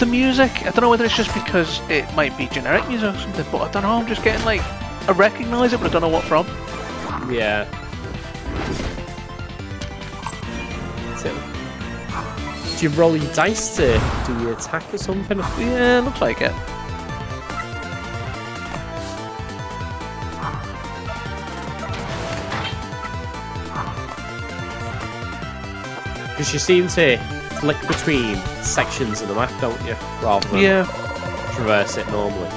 [0.00, 0.50] the music.
[0.62, 3.60] I don't know whether it's just because it might be generic music or something, but
[3.62, 3.90] I don't know.
[3.90, 4.60] I'm just getting like
[5.08, 6.46] I recognise it, but I don't know what from.
[7.32, 7.64] Yeah.
[11.16, 11.32] So,
[12.76, 15.38] do you roll your dice to do your attack or something?
[15.38, 16.52] Yeah, looks like it.
[26.46, 27.16] Because you seem to
[27.58, 29.94] flick between sections of the map, don't you?
[30.22, 30.84] Rather than Yeah.
[31.56, 32.48] traverse it normally.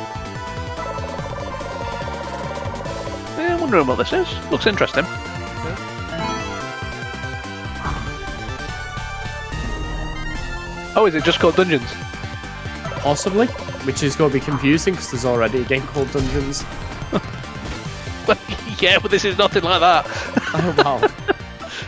[3.36, 4.28] Yeah, I'm wondering what this is.
[4.52, 5.06] Looks interesting.
[10.96, 11.90] Oh, is it just called Dungeons?
[13.02, 13.48] Possibly.
[13.88, 16.64] Which is going to be confusing because there's already a game called Dungeons.
[18.80, 20.06] yeah, but this is nothing like that.
[20.52, 21.00] Oh, wow.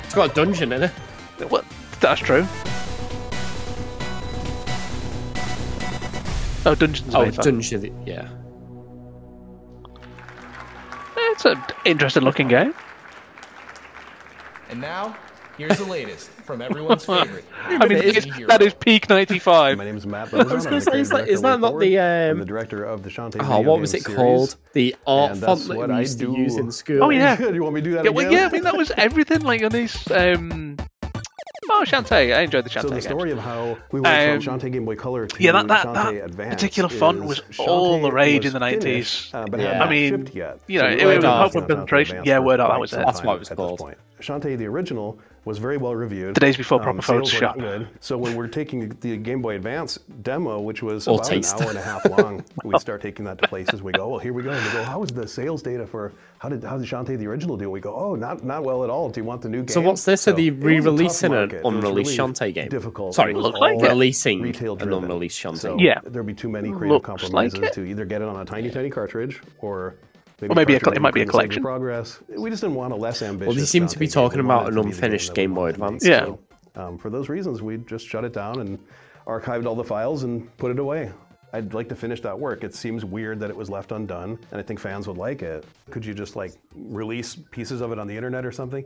[0.04, 0.92] it's got a dungeon in it.
[2.02, 2.10] What?
[2.10, 2.48] That's true.
[6.66, 7.14] Oh, Dungeons.
[7.16, 7.44] Oh, made that.
[7.44, 8.04] dungeon.
[8.08, 8.28] Yeah.
[11.18, 12.74] It's an interesting looking game.
[14.70, 15.16] And now,
[15.58, 17.46] here's the latest from everyone's favorite.
[17.66, 18.48] I mean, Disney it's- hero.
[18.48, 19.78] that is peak 95.
[19.80, 21.60] My name is Matt I was gonna say, is creative that- director is of that
[21.62, 21.80] not WayForward.
[21.80, 24.56] the, I'm um, the director of the Shantae Oh, video what was it series, called?
[24.74, 27.04] The art and font that what we I used to use in school.
[27.04, 27.36] Oh, yeah.
[27.36, 29.42] Do you want me to do that Yeah, well, yeah, I mean, that was everything,
[29.42, 30.10] like, on these.
[30.12, 30.78] Um...
[31.74, 32.36] Oh, Shantae.
[32.36, 33.06] I enjoyed the Shantae So the games.
[33.06, 35.86] story of how we went Um, from Shantae Game Boy Color to yeah, that- that-
[35.88, 38.84] Shantae that Advance particular font is was all the rage in the 90s.
[38.84, 39.68] finished, uh, but Yeah.
[39.74, 40.60] hadn't I mean, shipped yet.
[40.68, 42.22] you know, So it- it was Advance hopeful is penetration.
[42.26, 42.98] Yeah, word out, that was it.
[42.98, 43.80] That's time what it was at called.
[44.18, 44.28] This.
[44.28, 46.36] Shantae, the original, was very well reviewed.
[46.36, 47.42] The days before um, proper sales were Photoshop.
[47.42, 47.88] not good.
[48.00, 51.56] So when we're taking the Game Boy Advance demo, which was All about taste.
[51.56, 53.82] an hour and a half long, we start taking that to places.
[53.82, 54.52] We go, well, here we go.
[54.52, 57.26] And we go, how was the sales data for how did how did Shantae the
[57.28, 57.70] original do?
[57.72, 59.10] We go, oh, not not well at all.
[59.10, 59.68] Do you want the new game?
[59.70, 60.28] So what's this?
[60.28, 61.62] Are they it was a tough re-releasing an market.
[61.66, 62.70] Unreleased really Shantae game?
[62.70, 63.16] Difficult.
[63.16, 63.82] Sorry, It was Looks like it.
[63.82, 65.04] releasing retail an driven.
[65.06, 65.58] unreleased Shantae.
[65.58, 66.00] So Yeah.
[66.04, 67.74] there'd be too many creative Looks compromises it.
[67.74, 69.96] to either get it on a tiny, tiny cartridge or.
[70.50, 71.62] Or maybe a cartridge it might be a collection.
[71.62, 72.20] your Progress.
[72.28, 73.48] We just didn't want a less ambitious.
[73.48, 75.68] Well, they seem to be talking about an it to be the unfinished Game Boy
[75.68, 76.06] wanted Advance.
[76.06, 76.26] Yeah.
[76.26, 76.40] So,
[76.76, 78.80] um, for those reasons, we just shut it down and
[79.28, 81.12] archived all the files and put it away.
[81.54, 82.64] I'd like to finish that work.
[82.64, 85.66] It seems weird that it was left undone, and I think fans would like it.
[85.90, 88.86] Could you just like release pieces of it on the internet or something?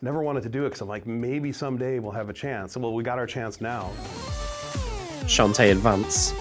[0.00, 2.76] Never wanted to do it because I'm like, maybe someday we'll have a chance.
[2.76, 3.90] Well, we got our chance now.
[5.26, 6.32] Shantae Advance.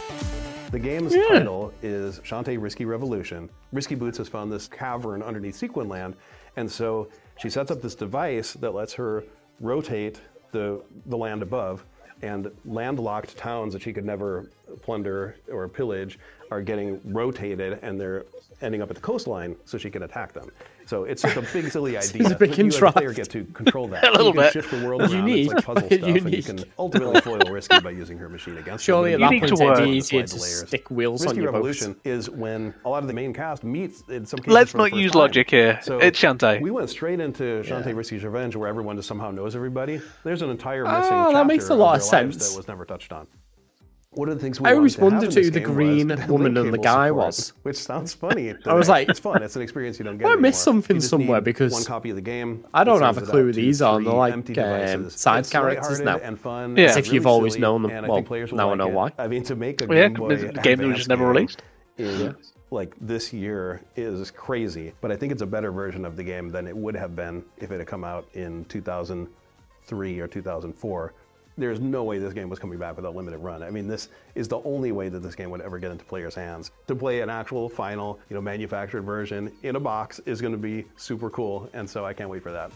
[0.75, 3.49] The game's title is Shantae Risky Revolution.
[3.71, 6.17] Risky Boots has found this cavern underneath Sequin Land,
[6.57, 7.07] and so
[7.39, 9.23] she sets up this device that lets her
[9.61, 10.19] rotate
[10.51, 11.85] the, the land above,
[12.21, 14.49] and landlocked towns that she could never
[14.81, 16.19] plunder or pillage
[16.51, 18.25] are getting rotated, and they're
[18.61, 20.49] ending up at the coastline so she can attack them.
[20.85, 22.27] So it's just a big silly idea.
[22.27, 24.03] a bit but you as a player get to control that.
[24.07, 24.53] A little you can bit.
[24.53, 25.25] shift the world You around.
[25.25, 28.19] need- It's like puzzle you stuff, and you need- can ultimately foil Risky by using
[28.19, 28.93] her machine against her.
[28.93, 29.83] Surely but at you that point to it'd work.
[29.89, 30.67] be easier to Slide the layers.
[30.67, 31.57] stick wheels on Risky your boat.
[31.57, 34.53] Revolution is when a lot of the main cast meets in some cases.
[34.53, 35.19] Let's not use time.
[35.21, 35.79] logic here.
[35.81, 36.61] So It's Shantae.
[36.61, 39.99] We went straight into Shantae Risky's Revenge, where everyone just somehow knows everybody.
[40.23, 42.51] There's an entire Ah, missing that chapter makes a lot of of sense.
[42.51, 43.25] that was never touched on.
[44.15, 46.53] One of the things we I always wanted to wondered who the green was woman
[46.53, 47.53] link and the guy support, was.
[47.63, 48.53] which sounds funny.
[48.65, 49.43] I was like- it's fun.
[49.43, 50.27] It's an experience you don't get.
[50.27, 52.65] I missed something You somewhere because one copy of the game.
[52.73, 54.01] I don't have a clue who these are.
[54.01, 56.17] They're like, empty um, side characters now.
[56.17, 56.75] and fun.
[56.77, 56.85] Yeah.
[56.85, 57.91] As if really you've always silly, known them.
[57.91, 58.93] and Well, think players now I like know it.
[58.93, 59.11] why.
[59.17, 61.33] I mean, to make a Well, yeah, Game Boy game that was just never game
[61.33, 61.61] released.
[61.97, 62.35] in
[62.71, 66.49] like this year is crazy, but I think it's a better version of the game
[66.49, 71.13] than it would have been if it had come out in 2003 or 2004.
[71.57, 73.63] There's no way this game was coming back with a limited run.
[73.63, 76.35] I mean, this is the only way that this game would ever get into players'
[76.35, 76.71] hands.
[76.87, 80.57] To play an actual final, you know, manufactured version in a box is going to
[80.57, 82.73] be super cool, and so I can't wait for that.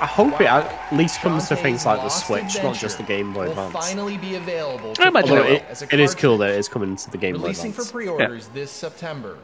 [0.00, 3.32] I hope it at least comes to things like the Switch, not just the Game
[3.32, 3.72] Boy Advance.
[3.72, 4.92] finally be available.
[5.00, 7.48] I imagine Although it, it is cool that it is coming to the Game Boy
[7.48, 7.64] Advance.
[7.64, 9.38] Releasing for pre-orders this September.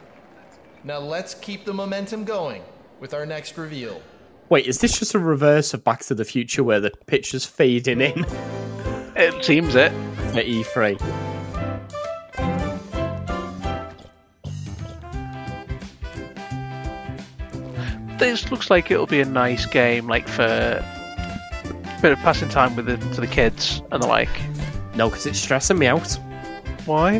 [0.85, 2.63] Now let's keep the momentum going
[3.01, 4.01] with our next reveal.
[4.47, 7.99] Wait, is this just a reverse of Back to the Future where the picture's fading
[7.99, 8.25] in
[9.15, 9.91] It seems it.
[10.33, 10.97] at E E3?
[18.17, 22.75] this looks like it'll be a nice game, like for a bit of passing time
[22.75, 24.29] with the to the kids and the like.
[24.95, 26.07] No, because it's stressing me out.
[26.85, 27.19] Why?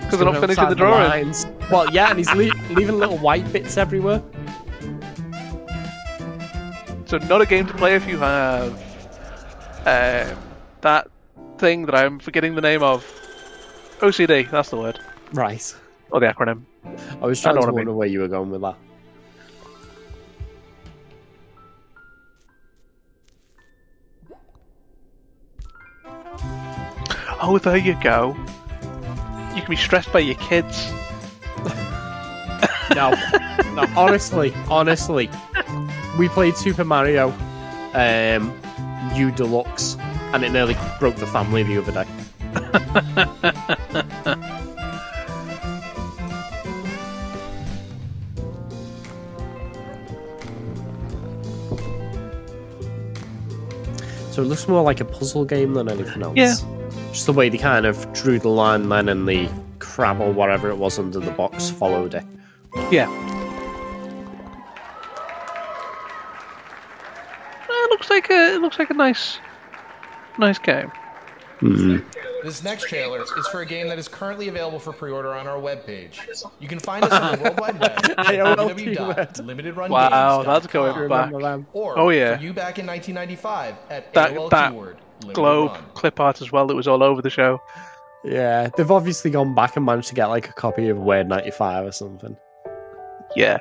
[0.00, 1.08] Because they're not Outside finishing the drawing.
[1.08, 1.46] lines.
[1.70, 4.22] Well, yeah, and he's le- leaving little white bits everywhere.
[7.12, 8.72] So not a game to play if you have
[9.80, 10.38] um,
[10.80, 11.10] that
[11.58, 13.04] thing that I'm forgetting the name of.
[14.00, 14.50] OCD.
[14.50, 14.98] That's the word.
[15.34, 15.76] Right.
[16.10, 16.62] Or the acronym.
[17.20, 18.76] I was trying know to what I wonder where you were going with that.
[27.42, 28.34] Oh, there you go.
[29.54, 30.90] You can be stressed by your kids.
[32.94, 33.10] No,
[33.74, 33.86] no.
[33.96, 35.30] Honestly, honestly,
[36.18, 37.30] we played Super Mario
[37.94, 38.52] um,
[39.14, 39.96] U Deluxe,
[40.32, 42.06] and it nearly broke the family the other day.
[54.32, 56.36] So it looks more like a puzzle game than anything else.
[56.36, 56.54] Yeah.
[57.12, 59.46] Just the way they kind of drew the line then and the
[59.78, 62.24] crab or whatever it was under the box followed it.
[62.90, 63.08] Yeah.
[68.14, 69.38] Like a it looks like a nice
[70.38, 70.90] nice game.
[71.60, 71.98] Mm-hmm.
[72.42, 75.58] This next trailer is for a game that is currently available for pre-order on our
[75.60, 76.18] webpage.
[76.58, 79.16] You can find us on the World Wide Web at AOL keyword.
[79.16, 79.90] www.limitedrungames.com.
[79.90, 81.32] Wow, that's going back.
[81.72, 82.36] Or Oh, yeah.
[82.36, 84.96] for you back in 1995 at That AOL that keyword
[85.32, 85.84] globe run.
[85.94, 87.60] clip art as well that was all over the show.
[88.24, 91.86] Yeah, they've obviously gone back and managed to get like a copy of Word 95
[91.86, 92.36] or something.
[93.36, 93.58] Yeah.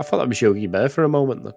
[0.00, 1.52] I thought that was Yogi Bear for a moment then.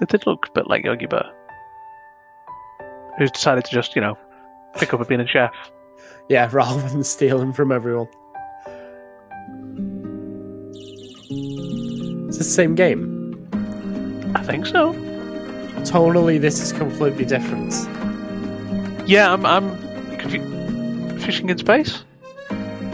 [0.00, 1.24] It did look a bit like Yogi Bear.
[3.18, 4.16] Who's decided to just, you know,
[4.76, 5.52] pick up a being a chef.
[6.28, 8.08] Yeah, rather than stealing from everyone.
[12.28, 13.48] It's the same game.
[14.34, 14.92] I think so.
[15.82, 17.72] Tonally, this is completely different.
[19.08, 19.76] Yeah, I'm I'm
[20.18, 22.04] confu- fishing in space.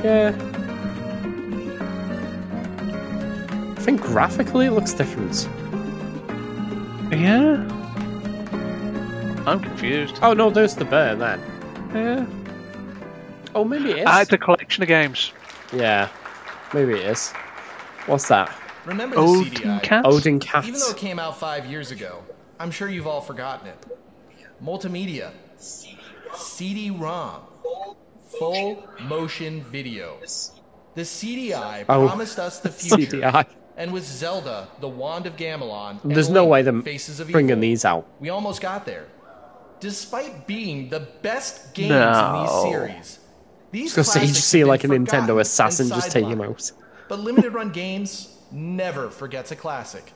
[0.04, 0.51] Yeah.
[3.82, 5.48] I think graphically it looks different.
[7.10, 7.56] Yeah.
[9.44, 10.20] I'm confused.
[10.22, 11.40] Oh no, there's the bear then.
[11.92, 12.24] Yeah.
[13.56, 14.04] Oh, maybe it is.
[14.06, 15.32] Ah, it's a collection of games.
[15.72, 16.08] Yeah,
[16.72, 17.32] maybe it is.
[18.06, 18.54] What's that?
[18.84, 19.82] Remember the Odin CDI?
[19.82, 20.06] Cats?
[20.08, 20.68] Odin Cats.
[20.68, 22.22] Even though it came out five years ago,
[22.60, 23.84] I'm sure you've all forgotten it.
[24.62, 25.32] Multimedia.
[25.58, 27.40] CD-ROM.
[28.38, 30.18] Full motion video.
[30.94, 33.16] The CDI Oh, promised us the future.
[33.22, 33.44] CDI.
[33.76, 37.50] And with Zelda, the Wand of Gamelon, and There's no way them Faces of bringing
[37.50, 38.06] Evil, these out.
[38.20, 39.06] we almost got there.
[39.80, 42.34] Despite being the best games No.
[42.36, 43.18] in these series,
[43.70, 46.40] these Because you classics just have see been like a Nintendo assassin just take him
[46.42, 46.70] out.
[47.08, 50.12] But limited run games never forgets a classic.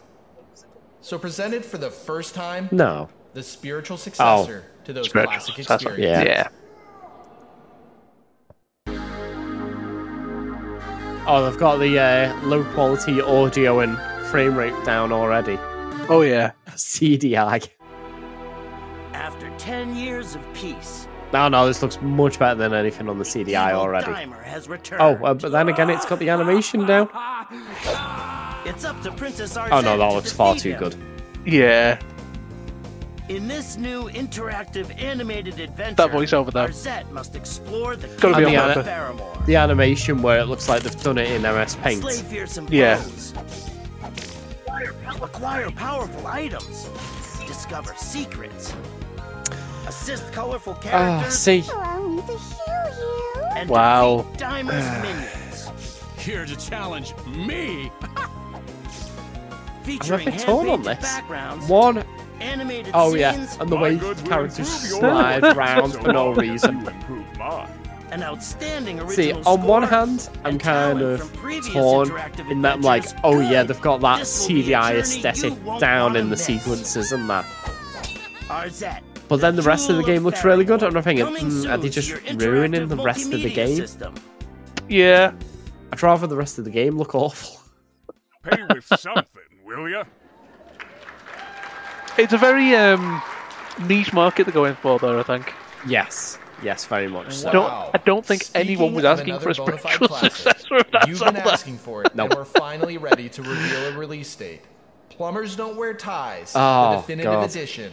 [1.01, 3.09] So presented for the first time, No.
[3.33, 4.85] the spiritual successor oh.
[4.85, 5.89] to those Spiritual classic successor.
[5.89, 6.27] experiences.
[6.27, 6.49] Yeah.
[11.29, 15.59] Oh, they've got the uh, low quality audio and frame rate down already.
[16.09, 16.53] Oh yeah.
[16.69, 17.69] CDI.
[19.13, 23.25] After 10 years of peace, No, no, this looks much better than anything on the
[23.25, 24.07] CDI Evil already.
[24.07, 25.03] Daimur has returned.
[25.03, 27.09] Oh, uh, but then again, it's got the animation down.
[28.67, 30.97] It's up to Princess Oh no, that looks far too good.
[31.45, 32.01] Yeah.
[33.29, 36.67] In this new interactive animated adventure, That voiceover, though.
[36.69, 38.89] Arzette must explore the Gotta be And on the, purpose.
[38.89, 42.03] ana- the animation where it looks like they've done it in MS Paint.
[42.03, 42.97] Slay fearsome Yeah.
[42.97, 43.35] foes.
[45.23, 46.89] Acquire powerful items.
[47.49, 48.73] Discover secrets.
[49.89, 51.35] Assist colorful Ah, characters.
[51.35, 51.65] see,
[53.57, 54.19] and Wow.
[54.33, 56.01] defeat Daimur's minions.
[56.19, 57.91] Here to challenge me.
[58.03, 58.55] I'm
[59.83, 60.99] a Featuring bit torn on this.
[60.99, 62.05] backgrounds, One,
[62.41, 66.87] animated oh yeah, and the way characters slide round for no reason.
[68.13, 71.21] an outstanding original See, on one hand, I'm kind of
[71.73, 72.11] torn
[72.51, 75.55] in that I'm like, oh yeah, they've got that This will be a CDI aesthetic
[75.81, 76.45] down in the miss.
[76.45, 77.45] sequences and that.
[78.49, 81.51] Arzette, But then the rest of the game looks really good, and I'm thinking, coming
[81.51, 83.77] hmm, are they just ruining the rest of the game?
[83.77, 84.15] system.
[84.89, 85.33] Yeah.
[85.93, 87.61] I'd rather the rest of the game look awful.
[88.45, 89.25] Pay with something,
[89.65, 90.05] will ya?
[92.19, 93.23] It's a very um,
[93.87, 95.53] niche market they're going for there, I think.
[95.87, 97.53] Yes, yes, very much I so.
[97.53, 101.09] don't, I don't think anyone was asking for a another spiritual classic, successor of that
[101.09, 102.25] You've been asking for it, No.
[102.25, 104.63] and we're finally ready to reveal a release date.
[105.11, 107.51] Plumbers Don't Wear Ties, Oh, the definitive God.
[107.51, 107.93] edition.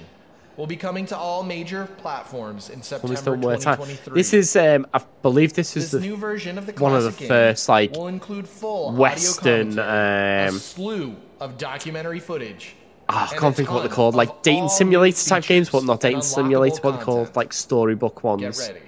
[0.56, 3.76] will be coming to all major platforms in September Almost don't wear time.
[3.78, 4.14] 2023.
[4.14, 7.04] This is, um, I believe this is This the new version of the one of
[7.04, 9.76] the first like will include full Western.
[9.76, 12.76] commentary, Um, a slew of documentary footage.
[13.16, 14.16] Ah, I can't think of what they're called.
[14.16, 16.76] Like dating simulator new type games, but not dating simulator.
[16.78, 18.70] unlockable What they're called, like storybook Get ones.
[18.70, 18.80] ready.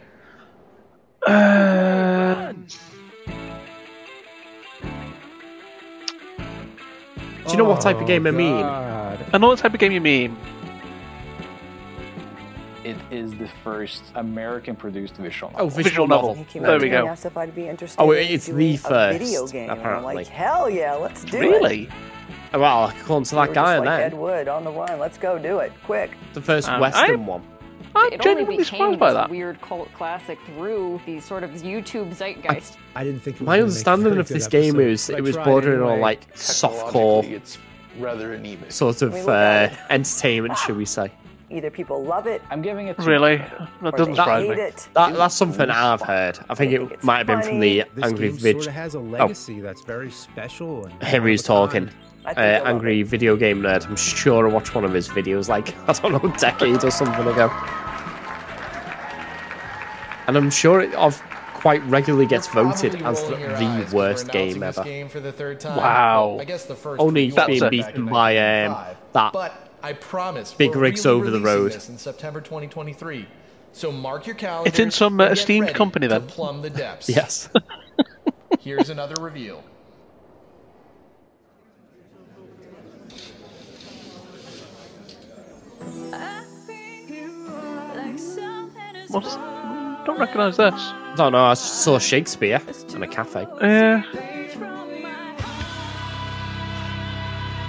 [1.27, 2.53] Uh,
[7.45, 8.63] Do you know what type of game I mean?
[8.63, 10.35] I know what type of game you mean.
[12.83, 15.65] It is the first American-produced visual novel.
[15.65, 15.83] Oh, novel.
[15.83, 16.33] visual novel.
[16.35, 17.11] He came There we to me and go.
[17.11, 19.63] asked if I'd be interested Oh, in it's the first, a video game.
[19.63, 20.15] And I'm apparently.
[20.15, 21.41] like, hell yeah, let's do it.
[21.41, 21.89] Really?
[22.57, 24.71] Well, according to We that were guy, just and like then Ed Wood on the
[24.71, 24.99] run.
[24.99, 26.11] Let's go do it quick.
[26.33, 27.41] the first Um, Western I- one.
[27.97, 29.29] I'm it only genuinely became surprised by this that.
[29.29, 32.75] weird cult classic through the sort of YouTube zeitgeist.
[32.93, 33.37] I didn't think.
[33.39, 35.35] It My gonna make a understanding of good this game episode, is but it was
[35.35, 37.57] tried bordering on like softcore it's
[37.99, 38.71] rather anemic.
[38.73, 41.09] sort of We look uh, entertainment, should we say?
[41.49, 42.97] Either people love it I'm giving it.
[42.99, 43.35] Really?
[43.35, 44.61] or That doesn't they surprise hate me.
[44.63, 44.87] it.
[44.93, 46.37] That, that's something I've heard.
[46.49, 48.55] I think I think it might have been from the This Angry game Vid.
[48.55, 50.85] sort of has a Oh, legacy that's very special.
[50.85, 51.85] And him who's one of a talking.
[51.87, 51.97] kind.
[52.25, 53.85] I Uh, think I angry video game nerd.
[53.87, 56.91] I'm sure I watched one of his videos like I don't know, a decade or
[56.91, 57.49] something ago.
[60.27, 61.21] And I'm sure it of
[61.53, 64.83] quite regularly gets You're voted as the, rolling your eyes the 'cause worst game ever.
[64.83, 65.77] game for the third time.
[65.77, 66.27] Wow.
[66.31, 68.75] Well, I guess the first Only being beaten by, um,
[69.13, 71.73] that But I promise, Big Rigs really Over the Road.
[71.73, 73.27] In September 2023.
[73.71, 74.69] So mark your calendars.
[74.71, 76.27] It's in some, uh, esteemed ready company to then.
[76.27, 77.09] Plumb the depths.
[77.15, 77.49] Yes.
[78.61, 79.63] Here's another reveal.
[89.09, 89.35] What's,
[90.05, 90.73] don't recognise this.
[91.15, 91.45] don't know.
[91.45, 92.61] I saw Shakespeare
[92.93, 93.47] in a cafe.
[93.61, 94.03] Yeah.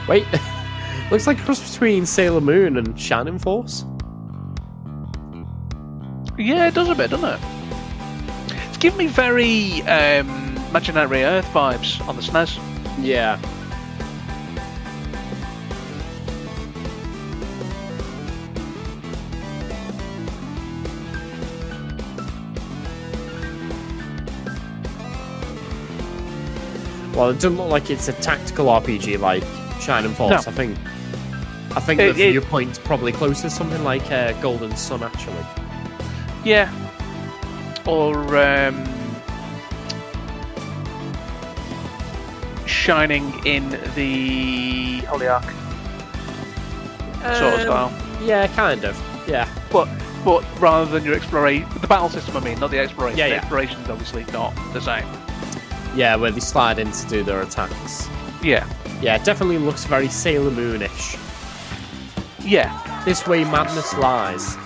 [0.08, 0.26] Wait,
[1.10, 3.84] looks like a cross between Sailor Moon and Shining Force.
[6.38, 7.40] Yeah, it does a bit, doesn't it?
[8.68, 12.58] It's giving me very um, Imaginary Earth vibes on the SNES.
[13.00, 13.40] Yeah.
[27.16, 29.42] Well, it doesn't look like it's a tactical RPG like
[29.80, 30.30] Shining Force.
[30.46, 30.52] No.
[30.52, 30.76] I think,
[31.74, 35.34] I think It- the it- viewpoint's probably closer to something like uh, Golden Sun, actually.
[36.44, 36.70] Yeah.
[37.86, 38.84] Or um,
[42.66, 45.44] Shining in the Holy Ark
[47.22, 47.92] sort of Um, style.
[48.22, 49.00] Yeah, kind of.
[49.28, 49.48] Yeah.
[49.70, 49.88] But
[50.24, 53.16] but rather than your exploration, the battle system, I mean, not the exploration.
[53.18, 53.40] Yeah, the yeah.
[53.40, 55.04] exploration's obviously not the same.
[55.96, 58.08] Yeah, where they slide in to do their attacks.
[58.42, 58.68] Yeah.
[59.00, 61.18] Yeah, it definitely looks very Sailor Moonish.
[62.44, 63.02] Yeah.
[63.06, 64.56] This way madness lies.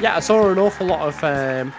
[0.00, 1.72] Yeah, I saw an awful lot of um,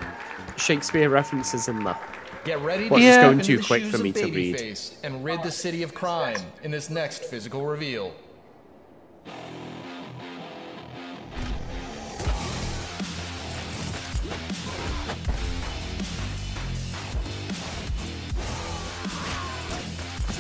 [0.58, 1.98] Shakespeare references in there.
[2.46, 4.80] Get ready Well, to it's step going too quick for me to read.
[5.04, 8.14] And rid the city of crime in this next physical reveal.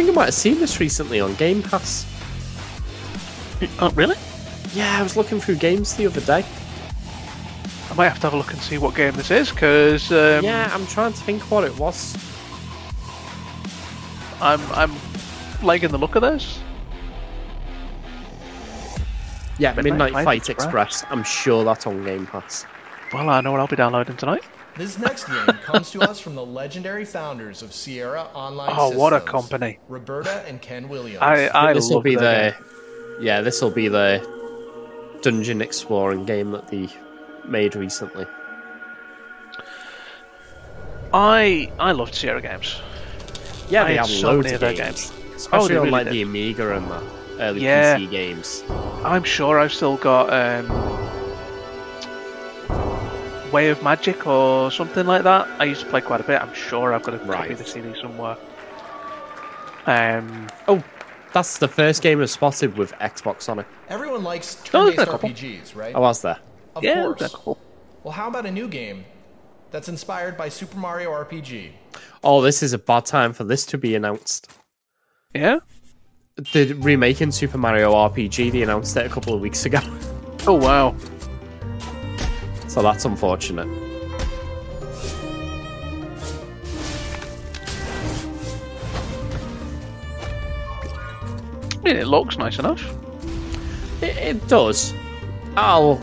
[0.04, 2.06] Think I might have seen this recently on Game Pass.
[3.80, 4.18] Oh, really?
[4.74, 6.46] Yeah, I was looking through games the other day.
[7.89, 10.44] I might have to have a look and see what game this is, because um,
[10.44, 12.18] yeah, I'm trying to think what it was.
[14.42, 14.94] I'm I'm
[15.62, 16.60] liking the look of this.
[19.60, 21.04] Yeah, Midnight Midnight, Fight Fight, Express.
[21.04, 21.12] Express.
[21.12, 22.66] I'm sure that's on Game Pass.
[23.13, 24.44] Well, I know what I'll be downloading tonight.
[24.75, 29.13] This next game comes to us from the legendary founders of Sierra Online Oh, what
[29.13, 29.77] a company!
[29.88, 31.21] Roberta and Ken Williams.
[31.21, 32.65] I I this will love be their the game.
[33.21, 34.27] yeah, this will be the
[35.21, 36.89] dungeon exploring game that they
[37.45, 38.25] made recently.
[41.13, 42.81] I I loved Sierra games.
[43.69, 45.36] Yeah, I they had have so loads many of of their games, games.
[45.36, 46.13] especially Oh, on really like did.
[46.13, 47.03] the Amiga and the
[47.43, 47.97] early Yeah.
[47.97, 48.63] PC games.
[49.05, 50.65] I'm sure I've still got um,
[53.54, 55.48] Way of Magic or something like that.
[55.60, 56.42] I used to play quite a bit.
[56.42, 58.36] I'm sure I've got a copy of the CD somewhere.
[59.86, 60.84] Um, oh,
[61.34, 63.66] that's the first game I spotted with Xbox on it.
[63.89, 65.30] Everyone likes Oh, there's turn-based a couple.
[65.30, 65.96] RPGs, right?
[65.96, 66.39] I was there.
[66.76, 67.20] Of Yeah, course.
[67.20, 67.36] there's.
[68.04, 69.06] Well, how about a new game
[69.72, 71.72] that's inspired by Super Mario RPG?
[72.24, 74.49] Oh, this is a bad time for this to be announced.
[75.34, 75.60] yeah.
[76.51, 79.80] The remaking Super Mario RPG, they announced it a couple of weeks ago.
[80.47, 80.95] Oh wow.
[82.74, 83.67] So that's unfortunate.
[91.78, 92.84] I mean, it looks nice enough.
[94.01, 94.91] It, it does.
[95.55, 96.01] I'll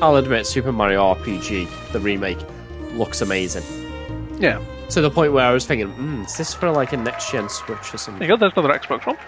[0.00, 2.38] I'll admit, Super Mario RPG, the remake,
[2.94, 3.62] looks amazing.
[4.40, 4.64] Yeah.
[4.88, 7.50] To the point where I was thinking, hmm, is this for like a next gen
[7.50, 8.20] Switch or something?
[8.20, 8.38] There you go.
[8.38, 9.18] There's another Xbox one.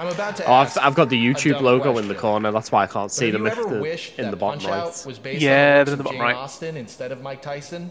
[0.00, 2.50] I'm about to Oh, I've, I've got the YouTube dumb logo in the corner.
[2.50, 5.06] That's why I can't see them if ever they're in the bottom Punch-Out right.
[5.06, 6.36] was based Yeah, on the they're in the of bottom Jane right.
[6.36, 7.90] Austen instead of Mike Tyson?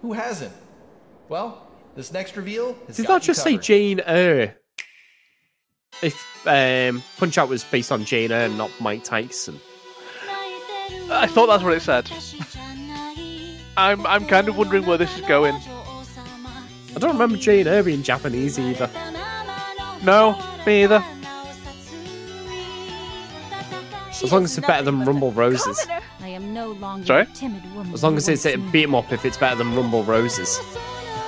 [0.00, 0.54] Who hasn't?
[1.28, 3.58] Well, this next reveal has Did that you just say.
[3.58, 4.56] Jane Eyre?
[6.00, 6.16] If
[6.46, 9.60] um, Punch Out was based on Jane Eyre, not Mike Tyson.
[11.10, 12.10] I thought that's what it said.
[13.76, 15.56] I'm I'm kind of wondering where this is going.
[15.56, 18.88] I don't remember Jane Eyre being Japanese either.
[20.02, 21.04] No, me either.
[24.22, 25.86] As long as it's better than Rumble Roses.
[26.20, 27.26] I am no longer Sorry?
[27.34, 27.92] timid woman.
[27.94, 30.02] As long as it's wants a to beat 'em up, if it's better than Rumble
[30.02, 30.58] Roses.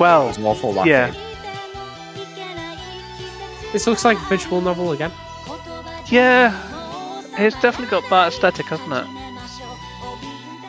[0.00, 1.10] Well, It's awful that yeah.
[1.10, 1.20] game.
[3.72, 5.12] This looks like a visual novel again.
[6.08, 6.52] Yeah,
[7.38, 9.06] it's definitely got that aesthetic, hasn't it?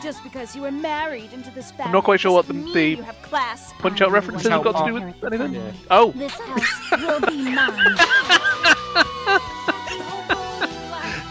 [0.04, 1.86] Just because you were married into this family.
[1.86, 3.74] I'm not quite sure what the, doesn't mean the have class.
[3.80, 5.54] punch out references have got to do with anything.
[5.54, 5.74] family.
[5.90, 7.98] Oh, This house will be mine.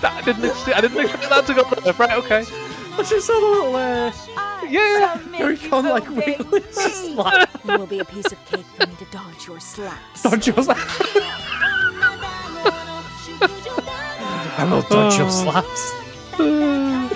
[0.02, 1.92] that, I didn't ex- I didn't expect that to go there.
[1.94, 2.44] Right, okay.
[2.92, 4.12] I just saw the little uh,
[4.68, 5.16] Yeah.
[5.38, 7.50] Very con like weightless slap.
[7.64, 10.22] You will be a piece of cake for me to dodge your slaps.
[10.22, 10.78] Dodge your slap.
[13.42, 15.92] I will dodge your slaps.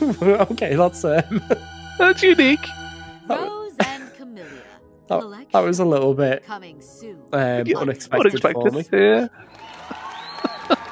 [0.50, 1.42] okay, that's um,
[1.98, 2.66] That's unique.
[3.28, 4.48] Rose and Camellia.
[5.08, 7.20] that, that was a little bit Coming soon.
[7.32, 8.84] um, unexpected, for me.
[8.92, 9.28] Yeah.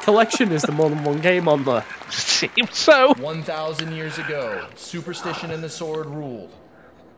[0.09, 1.85] Collection is the more than one game on there.
[2.09, 3.13] Seems so.
[3.17, 6.51] 1,000 years ago, superstition and the sword ruled.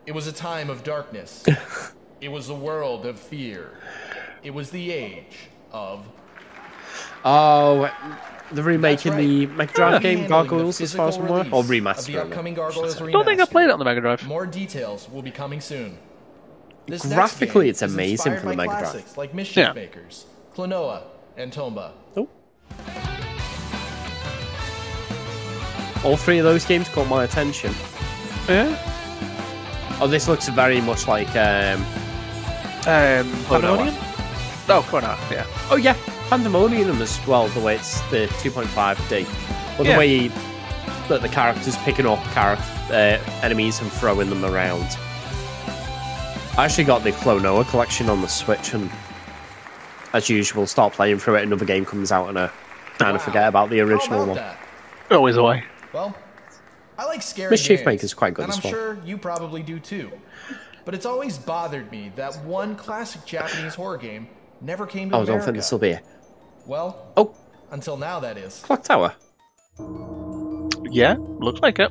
[0.07, 1.45] It was a time of darkness.
[2.21, 3.71] it was a world of fear.
[4.43, 5.37] It was the age
[5.71, 6.05] of.
[7.25, 7.89] Oh,
[8.51, 11.63] the remake in the Mega Drive game, Handling Gargoyles, as far as I'm aware, or
[11.63, 11.99] release remaster.
[11.99, 14.27] Of the I upcoming Gargoyles I don't think I played it on the Mega Drive.
[14.27, 15.97] More details will be coming soon.
[16.87, 18.83] This Graphically, it's amazing for the by Mega Drive.
[18.83, 19.73] classics Like Mischief Yeah.
[19.75, 20.27] Makers,
[20.57, 21.05] Klonoa,
[21.37, 21.93] and Tomba.
[22.17, 22.29] Oh.
[26.05, 27.75] All three of those games caught my attention.
[28.49, 28.77] Yeah.
[30.01, 31.83] Oh, this looks very much like um,
[32.87, 33.31] Um.
[33.47, 33.95] Pandemonium?
[34.73, 35.47] Oh, yeah.
[35.71, 35.97] Oh yeah,
[36.31, 37.49] Pandemonium as well.
[37.49, 39.27] The way it's the 2.5D,
[39.77, 39.93] but Yeah.
[39.93, 40.29] the way
[41.09, 44.87] that the characters picking up character uh, enemies and throwing them around.
[46.57, 48.91] I actually got the Klonoa collection on the Switch, and
[50.13, 51.43] as usual, start playing through it.
[51.43, 52.51] Another game comes out, and I
[53.01, 54.39] kind of forget about the original How one.
[54.39, 54.57] about
[55.11, 55.65] Always away.
[55.83, 55.93] that?
[55.95, 56.17] Well,
[56.99, 58.73] I like scary Mischief games, Maker's quite good and as I'm well.
[58.73, 60.11] sure you probably do too.
[60.85, 64.29] But it's always bothered me that one classic Japanese horror game
[64.61, 65.39] never came to Oh, I America.
[65.39, 66.05] don't think this will be it.
[66.67, 67.35] Well, Oh,
[67.71, 68.61] until now, that is.
[68.61, 69.15] Clock Tower.
[70.91, 71.91] Yeah, looks like it.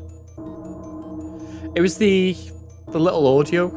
[1.76, 2.36] It was the
[2.88, 3.68] the little audio.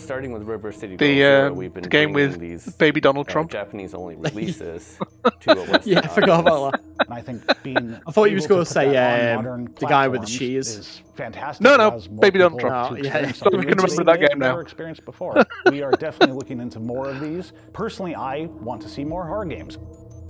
[0.00, 3.28] Starting with River City The, Girls uh, we've been the game with these baby Donald
[3.28, 3.50] uh, Trump.
[3.50, 4.98] Japanese-only releases
[5.40, 6.80] to a Western Yeah, I forgot about that.
[7.06, 9.86] And I think being I thought you was going to to say that um, the
[9.86, 10.68] guy with the platforms cheese.
[10.76, 11.62] is fantastic.
[11.62, 12.96] No, no, Baby Donald people Trump.
[12.96, 13.42] to Oh, yeah, experience yeah.
[13.42, 14.46] something We can that remember they that may have game now.
[14.48, 15.44] Never experienced before.
[15.70, 17.52] we are definitely looking into more of these.
[17.72, 19.78] Personally, I want to see more horror games.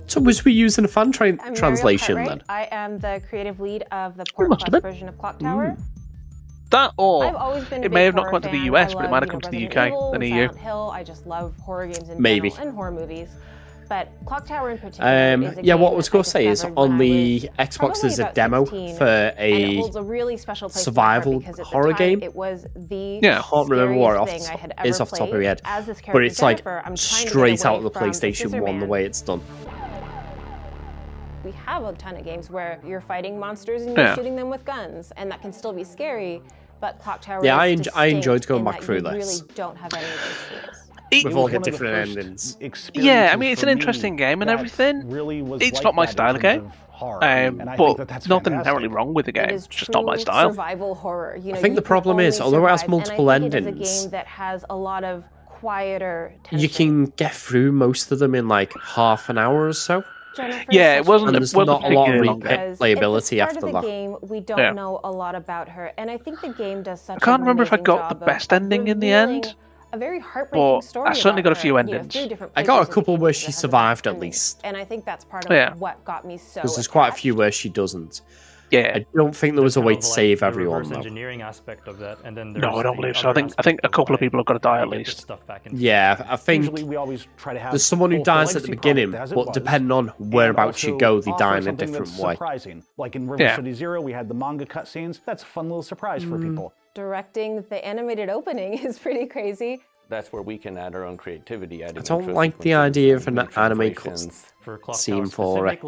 [0.07, 2.39] So was we using a fan tra- translation Cartwright.
[2.39, 2.45] then?
[2.49, 5.77] I am the creative lead of the Port Plus version of Clock Tower.
[6.71, 8.57] That or I've always been it may have not come gone to the.
[8.73, 10.45] US, but it might have come to the UK Evil and and EU.
[10.47, 10.91] Silent Hill.
[10.93, 12.49] I just love horror games in Maybe.
[12.49, 13.29] general and horror movies.
[13.89, 16.23] But Clock Tower in particular Um, is a yeah, game what I was that going
[16.23, 18.63] to say is discovered on when I the was Xbox probably there's a about demo
[18.63, 20.83] 16, for and it a holds a really special place in my
[21.17, 22.23] survival heart because at the horror time, game.
[22.23, 24.87] It was the Yeah, I can't remember what scariest off thing the I top- had
[24.87, 25.45] is ever off the top of my played.
[25.47, 27.77] head, As this but character, it's like Jennifer, I'm trying to get straight out away
[27.79, 28.87] of the from the PlayStation Scissor One the Man.
[28.89, 29.41] way it's done.
[31.43, 34.15] we have a ton of games where you're fighting monsters and you're Yeah.
[34.15, 36.41] shooting them with guns, and that can still be scary.
[36.81, 39.39] But Clock Tower Yeah, is I enj- I enjoyed going back through you this.
[39.41, 40.61] really don't have any of those
[41.11, 41.23] tools.
[41.25, 42.57] We've all got different endings.
[42.93, 45.09] Yeah, I mean it's an interesting game and everything.
[45.09, 46.71] Really was it's like not my style of game.
[47.01, 48.59] Um, And I but think that that's nothing fantastic.
[48.67, 49.49] inherently wrong with the game.
[49.49, 50.49] It's just not my style.
[50.51, 51.35] Survival horror.
[51.35, 53.53] You know, I think you the problem is, although it has multiple and I think
[53.53, 56.33] It endings- is a game that has a lot of quieter.
[56.51, 60.03] You can get through most of them in like half an hour or so.
[60.35, 62.39] Jennifer, Yeah, it wasn't- And it there's wasn't not a lot of particularly long.
[62.39, 63.81] because replayability the after start of that.
[63.81, 64.71] the game, we don't Yeah.
[64.71, 67.17] know a lot about her, and I think the game does such.
[67.17, 69.55] I can't an remember if I got the best ending in the end,
[69.93, 71.09] A very heartbreaking but story.
[71.09, 72.39] I certainly got a few her, you know, endings.
[72.55, 74.61] I got a couple where she survived at least.
[74.63, 75.73] and I think that's part of Yeah.
[75.73, 76.61] what got me so.
[76.61, 78.21] Because there's quite a few where she doesn't.
[78.71, 78.93] Yeah.
[78.95, 80.97] I don't think there was a way to like save everyone reverse though.
[80.97, 83.29] engineering aspect of that, and then No, there's I don't believe so.
[83.29, 85.05] I think I think a couple of people have got to die at they get
[85.05, 85.21] this least.
[85.21, 88.63] stuff back Yeah, I think we always try to have there's someone who dies at
[88.63, 92.15] the beginning, but was, depending on whereabouts you go, they offer die in a different
[92.17, 92.33] way.
[92.33, 93.55] Surprising, like in River Yeah.
[93.57, 95.19] City Zero, we had the manga cutscenes.
[95.25, 96.49] That's a fun little surprise for mm.
[96.49, 96.73] people.
[96.93, 99.81] Directing the animated opening is pretty crazy.
[100.11, 101.85] That's where we can add our own creativity.
[101.85, 104.19] I don't like the idea of an anime cut
[104.59, 105.81] For Clock scene for it.
[105.81, 105.85] a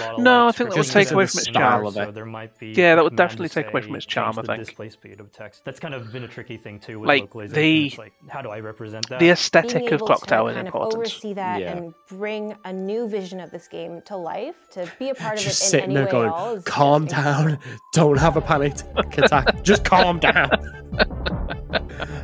[0.00, 1.84] lot No, I think that would Just take away from its charm.
[1.84, 2.06] of it.
[2.06, 4.64] So there might be Yeah, that would definitely take away from its charm, I think.
[4.64, 5.62] display speed of text.
[5.66, 7.62] That's kind of been a tricky thing too with Like, localization.
[7.62, 9.20] the- It's like, how do I represent that?
[9.20, 10.94] The aesthetic Being of able Clock to Tower is kind of important.
[11.02, 11.76] oversee that Yeah.
[11.76, 15.40] and bring a new vision of this game to life, to be a part of
[15.44, 16.54] Just it in sitting any there way going, at all.
[16.54, 17.58] Is calm down,
[17.92, 18.72] don't have a panic
[19.18, 20.48] attack, just calm down.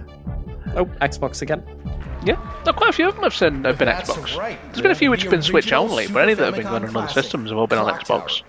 [0.77, 1.63] oh, Xbox again.
[2.25, 4.37] Yeah, no, quite a few of them have seen, have been That's Xbox.
[4.37, 4.59] right.
[4.73, 6.65] There's been a few which have been The Switch only, but any that have been
[6.65, 8.43] going on other systems have all been on Xbox.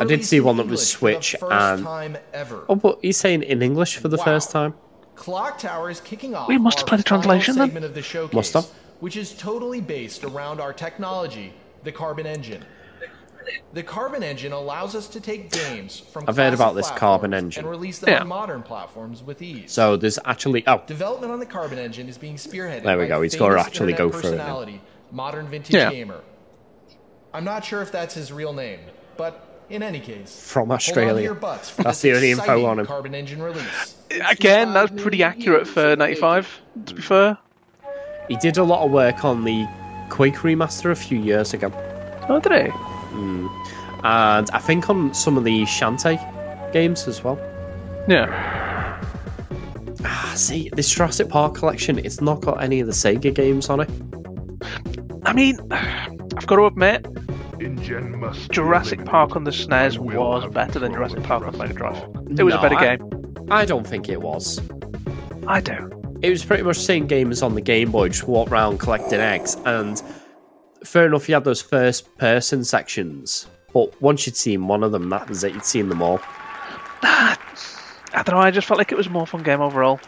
[0.00, 0.88] I did see one that was English
[1.30, 2.64] Switch and- time ever.
[2.68, 4.24] Oh, but he's saying in English for the Wow.
[4.24, 4.74] first time.
[5.14, 7.84] Clock Tower is kicking off We must have played the translation then.
[7.84, 8.66] of the showcase, Must have.
[9.00, 11.52] which is totally based around our technology,
[11.84, 12.64] the Carbon Engine.
[13.72, 17.34] The Carbon Engine allows us to take games from I've heard classic about this Carbon
[17.34, 17.62] Engine.
[17.64, 18.20] and release them Yeah.
[18.20, 19.72] on modern platforms with ease.
[19.72, 23.22] So there's actually oh, Development on the Carbon Engine is being spearheaded There we go,
[23.22, 24.80] he's gotta actually go through it
[25.10, 25.90] Modern Vintage Yeah.
[25.90, 26.20] Gamer.
[27.34, 28.80] I'm not sure if that's his real name,
[29.16, 31.22] but in any case, From hold on to Australia.
[31.22, 32.86] your butts for That's the only info on him.
[32.86, 33.96] Carbon Engine release.
[34.28, 37.38] Again, that's pretty accurate for 95, to be fair.
[38.28, 39.66] he did a lot of work on the
[40.10, 41.72] Quake remaster a few years ago.
[42.28, 42.91] Oh, did he?
[43.12, 43.48] Mm.
[44.04, 47.38] And I think on some of the Shantae games as well.
[48.08, 48.26] Yeah.
[50.04, 53.80] Ah, see, this Jurassic Park collection, it's not got any of the Sega games on
[53.80, 53.90] it.
[55.24, 57.06] I mean, I've got to admit,
[58.50, 61.96] Jurassic Park on the SNES was better than Jurassic Park on Mega Drive.
[62.36, 63.46] It was No, a better I- game.
[63.50, 64.60] I don't think it was.
[65.46, 65.92] I don't.
[66.22, 68.78] It was pretty much the same game as on the Game Boy, just walk around
[68.78, 69.56] collecting eggs.
[69.64, 70.00] And
[70.84, 73.46] fair enough, you had those first person sections.
[73.72, 75.54] But once you'd seen one of them, that was it.
[75.54, 76.20] You'd seen them all.
[77.02, 77.36] I
[78.12, 78.38] don't know.
[78.38, 80.00] I just felt like it was a more fun game overall.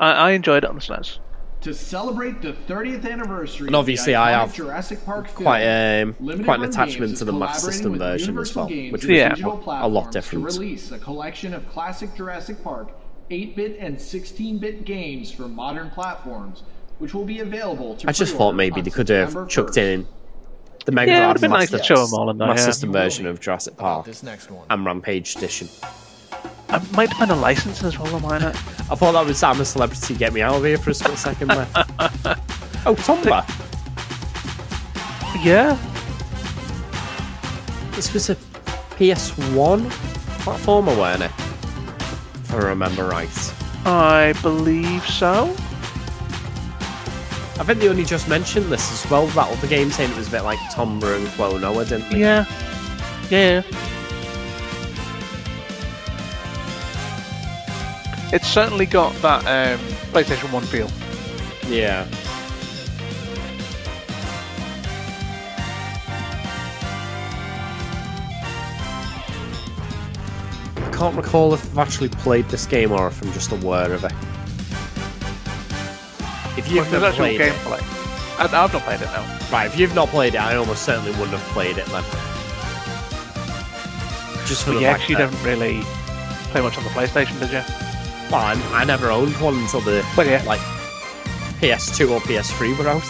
[0.00, 1.18] I, I enjoyed it on the SNES.
[1.62, 5.64] To celebrate the 30th anniversary, And obviously of the I have Jurassic Park film, Quite,
[5.64, 6.14] um,
[6.44, 9.38] quite an attachment to the Master System with version as well, Games which and was
[9.38, 10.46] digital a lot different.
[10.50, 12.90] To release a collection of classic Jurassic Park
[13.30, 16.64] 8-bit and 16-bit games for modern platforms,
[16.98, 19.76] which will be available to I just thought maybe they could have September chucked 1st.
[19.78, 20.06] in
[20.86, 22.66] the Mega Yeah, it Drive would've been nice Master, show them all in there, Master
[22.66, 22.72] yeah.
[22.72, 24.66] System version of Jurassic Park this next one.
[24.70, 25.68] and Rampage Edition.
[26.68, 28.56] I might depend on licensing as well, might it?
[28.56, 31.18] I thought that was I'm a celebrity, get me out of here for a split
[31.18, 31.68] second there.
[32.86, 33.44] oh, Tomba!
[35.44, 35.78] Yeah.
[37.92, 38.34] This was a
[38.96, 39.88] PS1
[40.42, 41.30] platformer, weren't it?
[42.44, 43.28] If I remember right.
[43.86, 45.54] I believe so.
[47.56, 50.26] I think they only just mentioned this as well, that other game saying it was
[50.26, 52.18] a bit like Tomba and Klonoa, didn't they?
[52.18, 52.44] Yeah.
[53.30, 53.62] Yeah.
[58.32, 59.78] It's certainly got that um,
[60.12, 60.90] PlayStation 1 feel.
[61.68, 62.08] Yeah.
[70.76, 74.02] I can't recall if I've actually played this game or if I'm just aware of
[74.02, 74.12] it.
[76.64, 77.80] If you've never played it, gameplay.
[78.38, 79.38] I, I've not played it now.
[79.52, 79.66] right?
[79.66, 82.02] If you've not played it, I almost certainly wouldn't have played it then.
[84.46, 85.80] Just for But the you fact actually that- didn't really
[86.52, 87.62] play much on the PlayStation, did you?
[88.30, 90.42] Well, I, I never owned one until the Well, yeah.
[90.44, 90.60] like
[91.60, 93.04] PS2 or PS3 were out.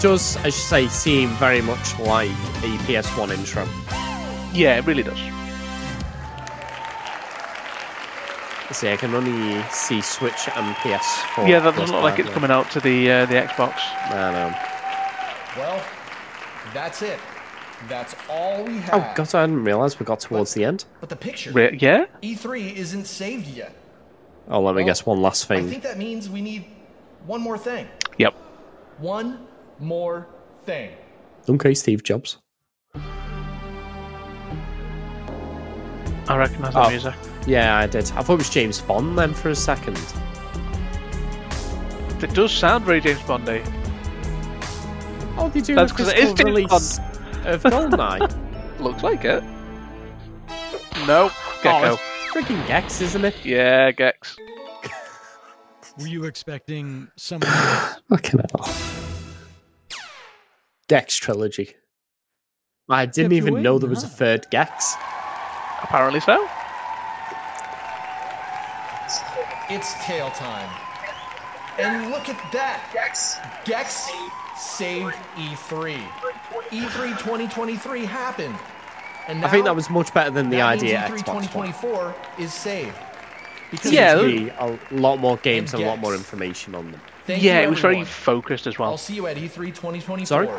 [0.00, 3.66] Does, as you say, seem very much like a PS1 intro.
[4.52, 5.18] Yeah, it really does.
[8.72, 11.48] See, I can only see Switch and PS4.
[11.48, 13.74] yeah, that doesn't look like it's coming out to the uh, the Xbox.
[14.10, 15.62] I know.
[15.62, 15.82] Well,
[16.74, 17.18] that's it.
[17.88, 18.94] That's all we have.
[18.94, 20.84] Oh god, I didn't realise we got towards the end.
[21.00, 21.52] But the picture.
[21.52, 22.06] Re- yeah?
[22.22, 23.74] E3 isn't saved yet.
[24.48, 25.64] Oh, let me Well, guess one last thing.
[25.66, 26.64] I think that means we need
[27.24, 27.86] one more thing.
[28.18, 28.34] Yep.
[28.98, 29.46] One
[29.80, 30.26] more
[30.64, 30.90] thing.
[31.48, 32.38] Okay, Steve Jobs.
[36.28, 36.84] I recognise Oh.
[36.84, 37.14] the music.
[37.46, 38.04] Yeah, I did.
[38.16, 39.96] I thought it was James Bond then for a second.
[42.22, 43.62] It does sound very James Bondy.
[45.38, 46.98] Oh, they do That's a 'cause it is physical James release
[47.44, 48.80] of Goldeneye.
[48.80, 49.44] Looks like it.
[51.06, 51.30] No,
[51.62, 51.90] Gecko.
[51.92, 53.36] Oh, it's freaking Gex, isn't it?
[53.44, 54.36] Yeah, Gex.
[55.98, 58.00] Were you expecting someone else?
[58.08, 58.64] Fucking hell.
[60.88, 61.74] Gex trilogy.
[62.88, 64.94] I didn't Kept you even know there was a third Gex.
[65.82, 66.48] Apparently so.
[69.68, 70.70] It's tail time.
[71.78, 72.88] And look at that.
[72.92, 73.36] Gex.
[73.64, 74.08] Gex
[74.56, 75.98] saved E E3.
[76.70, 78.54] E3 2023 happened.
[79.28, 82.96] And now I think that was much better than the idea E3 2024 is saved.
[83.72, 86.14] Because Yeah, Seems it's to be a lot more games and, And a lot more
[86.14, 87.00] information on them.
[87.26, 88.90] Thank yeah, you, it was very focused as well.
[88.90, 90.26] I'll see you at E E3 2024.
[90.26, 90.46] Sorry?
[90.46, 90.52] It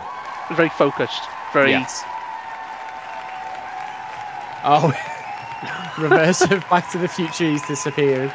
[0.49, 1.23] was very focused.
[1.53, 1.71] Very.
[1.71, 2.03] Yes.
[4.69, 4.91] Oh,
[5.97, 8.33] reverse of Back to the Future, he's disappeared.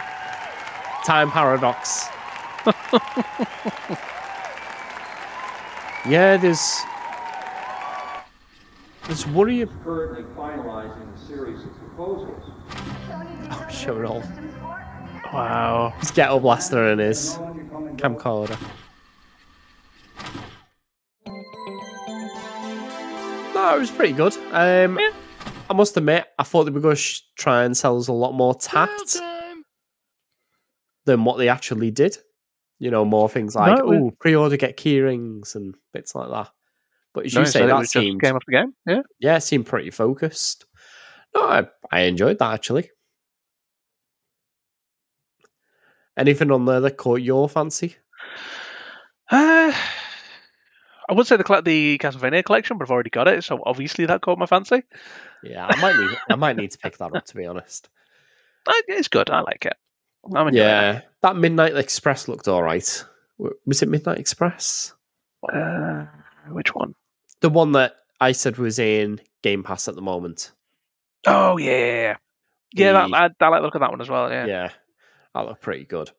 [1.05, 2.07] Time paradox.
[6.09, 6.80] yeah, there's.
[9.07, 9.66] There's worry.
[9.85, 12.51] currently finalizing a series of proposals.
[13.51, 14.22] Oh, show it all.
[15.35, 15.93] Wow.
[15.99, 17.37] His ghetto blaster and his
[17.72, 18.58] camcorder.
[23.54, 24.34] No, it was pretty good.
[24.52, 24.98] Um,
[25.70, 28.12] I must admit, I thought they were going to sh- try and sell us a
[28.12, 29.18] lot more tact
[31.04, 32.16] than what they actually did.
[32.78, 36.50] You know, more things like, No, oh, pre-order, get key rings and bits like that.
[37.14, 38.74] But as No, you say, it that was just seemed game after game.
[38.86, 39.02] Yeah.
[39.20, 40.64] yeah, it seemed pretty focused.
[41.34, 42.90] No, I, I enjoyed that actually.
[46.16, 47.96] Anything on there that caught your fancy?
[49.30, 49.72] Uh,
[51.08, 54.20] I would say the the Castlevania collection, but I've already got it, so obviously that
[54.20, 54.82] caught my fancy.
[55.42, 57.88] Yeah, I might need I might need to pick that up to be honest.
[58.86, 59.30] It's good.
[59.30, 59.76] I like it.
[60.34, 63.04] I'm Yeah, that Midnight Express looked all right.
[63.66, 64.94] Was it Midnight Express?
[65.52, 66.06] Uh,
[66.50, 66.94] which one?
[67.40, 70.52] The one that I said was in Game Pass at the moment.
[71.26, 72.16] Oh yeah, yeah.
[72.74, 74.30] Yeah, that, I, I like the look of that one as well.
[74.30, 74.46] Yeah.
[74.46, 74.70] Yeah,
[75.35, 76.11] that looked pretty good.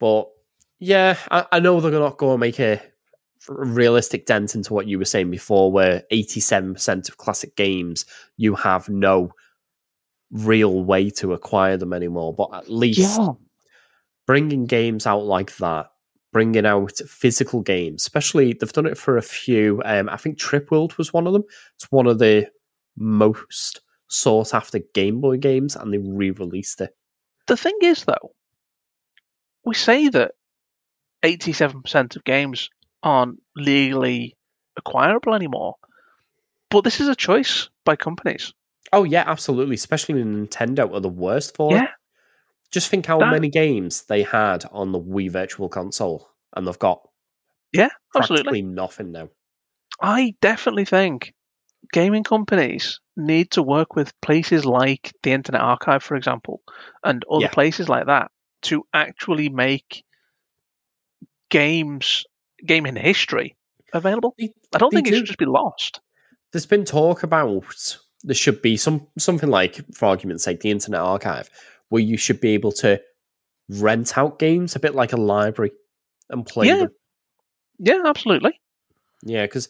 [0.00, 0.28] But
[0.78, 2.82] yeah, I, I know they're not going to make a
[3.48, 8.88] realistic dent into what you were saying before, where 87% of classic games you have
[8.88, 9.32] no
[10.30, 12.34] real way to acquire them anymore.
[12.34, 13.32] But at least Yeah.
[14.26, 15.90] bringing games out like that,
[16.32, 19.80] bringing out physical games, especially they've done it for a few.
[19.84, 21.44] Um, I think Trip World was one of them.
[21.76, 22.48] It's one of the
[22.96, 26.96] most sought after Game Boy games, and they re released it.
[27.46, 28.34] The thing is, though,
[29.64, 30.32] we say that
[31.22, 32.70] 87% of games
[33.02, 34.36] aren't legally
[34.76, 35.74] acquirable anymore,
[36.70, 38.52] but this is a choice by companies.
[38.92, 39.74] Oh yeah, absolutely.
[39.74, 41.84] Especially Nintendo are the worst for Yeah.
[41.84, 41.90] it.
[42.70, 46.78] Just think how That- many games they had on the Wii Virtual Console, and they've
[46.78, 47.06] got
[47.72, 48.62] Yeah, absolutely.
[48.62, 49.28] nothing now.
[50.00, 51.34] I definitely think
[51.94, 56.60] gaming companies need to work with places like the Internet Archive, for example,
[57.04, 57.50] and other Yeah.
[57.50, 58.32] places like that
[58.62, 60.04] to actually make
[61.50, 62.24] games,
[62.66, 63.54] gaming history
[63.92, 64.34] available.
[64.40, 66.00] I don't they think it should just be lost.
[66.52, 71.00] There's been talk about there should be some something like, for argument's sake, the Internet
[71.00, 71.48] Archive,
[71.90, 73.00] where you should be able to
[73.68, 75.70] rent out games a bit like a library
[76.28, 76.76] and play Yeah.
[76.76, 76.94] them.
[77.78, 78.60] Yeah, absolutely.
[79.22, 79.68] Yeah, because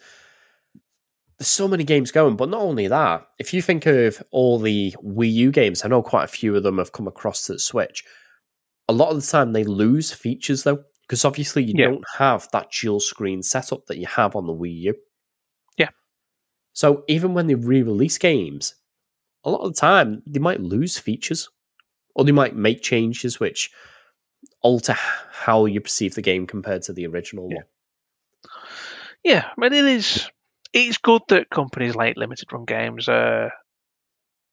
[1.39, 2.37] there's so many games going.
[2.37, 6.03] But not only that, if you think of all the Wii U games, I know
[6.03, 8.05] quite a few of them have come across to the Switch.
[8.89, 11.89] A lot of the time, they lose features though, because obviously you Yeah.
[11.89, 14.95] don't have that dual screen setup that you have on the Wii U.
[15.79, 15.91] Yeah.
[16.73, 18.75] So even when they re-release games,
[19.45, 21.49] a lot of the time they might lose features,
[22.15, 23.71] or they might make changes which
[24.61, 27.65] alter how you perceive the game compared to the original one.
[29.25, 30.29] Yeah, mean, it is.
[30.77, 33.53] It's good that companies like Limited Run Games are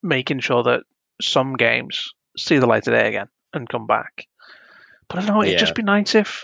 [0.03, 0.83] making sure that
[1.19, 4.27] some games see the light of day again and come back.
[5.09, 5.41] But I don't know.
[5.41, 5.59] It'd Yeah.
[5.59, 6.43] just be nice if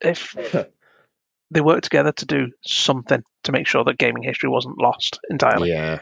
[0.00, 0.34] if
[1.50, 5.68] they worked together to do something to make sure that gaming history wasn't lost entirely.
[5.70, 6.00] Yeah.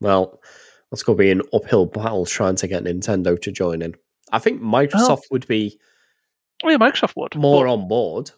[0.00, 0.40] Well,
[0.90, 3.94] that's going to be an uphill battle trying to get Nintendo to join in.
[4.32, 5.78] I think Microsoft would be
[6.64, 7.34] yeah, Microsoft would.
[7.34, 8.30] more on board,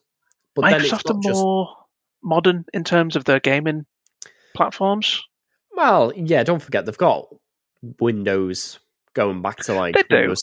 [0.55, 1.41] but then it's Microsoft are not just.
[1.43, 1.77] more
[2.23, 3.87] modern in terms of their gaming
[4.55, 5.23] platforms.
[5.73, 7.29] Well, yeah, don't forget they've got
[8.01, 8.79] Windows
[9.15, 9.95] going back to like.
[9.95, 10.43] Windows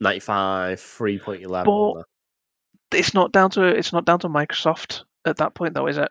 [0.00, 2.04] 95, 3.11.
[2.90, 5.98] But it's not down to it's not down to Microsoft at that point, though, is
[5.98, 6.10] it?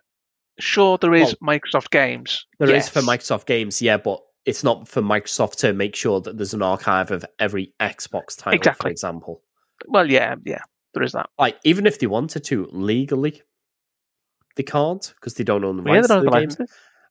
[0.60, 2.45] Sure, there is Microsoft games.
[2.60, 2.89] There is yes.
[2.89, 6.62] for Microsoft games, yeah, but it's not for Microsoft to make sure that there's an
[6.62, 9.41] archive of every Xbox title, for example.
[9.88, 10.62] Well, yeah, yeah,
[10.93, 11.30] there is that.
[11.39, 13.41] Like, even if they wanted to legally,
[14.56, 16.58] they can't because they don't own the rights don't to the games.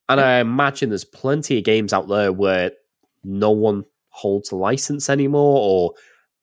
[0.08, 2.72] And I imagine there's plenty of games out there where
[3.24, 5.94] no one holds the license anymore, or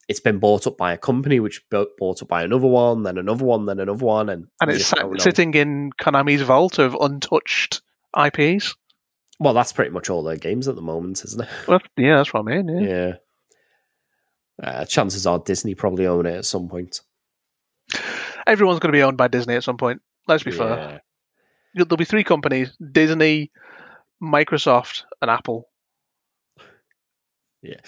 [0.08, 3.46] it's been bought up by a company, which bought up by another one, then another
[3.46, 7.82] one, then another one, and And it's sat- sitting in Konami's vault of untouched
[8.18, 8.76] IPs.
[9.40, 11.50] Well, that's pretty much all their games at the moment, isn't it?
[11.68, 12.68] Well, yeah, that's what I mean.
[12.68, 12.90] Yeah.
[12.90, 13.14] Yeah.
[14.62, 17.02] Uh, chances are Disney probably own it at some point.
[18.46, 20.02] Everyone's going to be owned by Disney at some point.
[20.30, 21.02] Let's be fair.
[21.74, 23.52] There'll be three companies: Disney,
[24.24, 25.68] Microsoft, and Apple.
[27.62, 27.80] Yeah.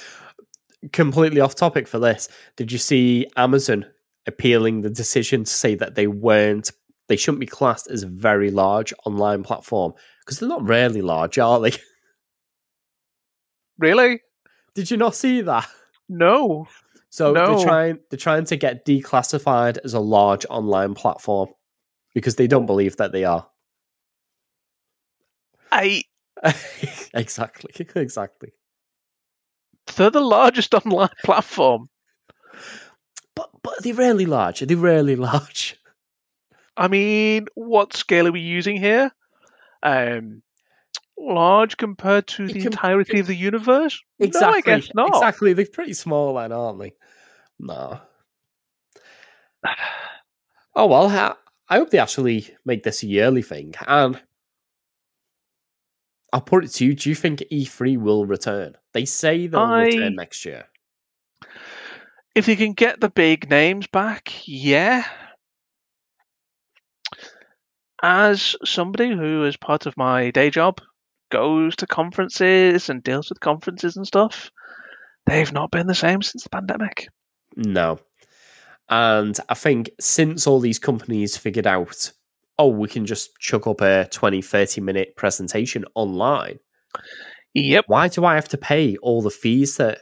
[0.91, 2.27] Completely off topic for this.
[2.57, 3.85] Did you see Amazon
[4.27, 6.71] appealing the decision to say that they weren't,
[7.07, 9.93] they shouldn't be classed as a very large online platform?
[10.19, 11.71] Because they're not really large, are they?
[13.77, 14.21] Really?
[14.75, 15.67] Did you not see that?
[16.07, 16.67] No.
[17.09, 17.55] So No.
[17.55, 21.49] they're trying they're trying to get declassified as a large online platform
[22.13, 23.47] because they don't believe that they are.
[25.71, 26.03] I.
[27.13, 27.71] exactly.
[27.95, 28.51] Exactly.
[29.95, 31.87] They're the largest online platform.
[33.35, 34.61] But are they really large?
[34.61, 35.77] Are they really large?
[36.77, 39.11] I mean, what scale are we using here?
[39.83, 40.41] Um,
[41.17, 44.01] large compared to the entirety of the universe?
[44.19, 44.51] Exactly.
[44.51, 45.09] No, I guess not.
[45.09, 45.53] Exactly.
[45.53, 46.93] They're pretty small then, aren't they?
[47.59, 47.99] No.
[50.73, 51.37] Oh well, ha-
[51.71, 53.73] I hope they actually make this a yearly thing.
[53.87, 54.21] And
[56.33, 58.75] I'll put it to you: Do you think E3 will return?
[58.91, 60.65] They say they'll I- return next year.
[62.35, 65.05] If you can get the big names back, yeah.
[68.03, 70.81] As somebody who is part of my day job,
[71.29, 74.51] goes to conferences and deals with conferences and stuff,
[75.25, 77.07] they've not been the same since the pandemic.
[77.55, 77.99] No.
[78.91, 82.11] And I think since all these companies figured out,
[82.59, 86.59] oh, we can just chuck up a 20, 30 minute presentation online.
[87.53, 87.85] Yep.
[87.87, 89.99] Why do I have to pay all the fees that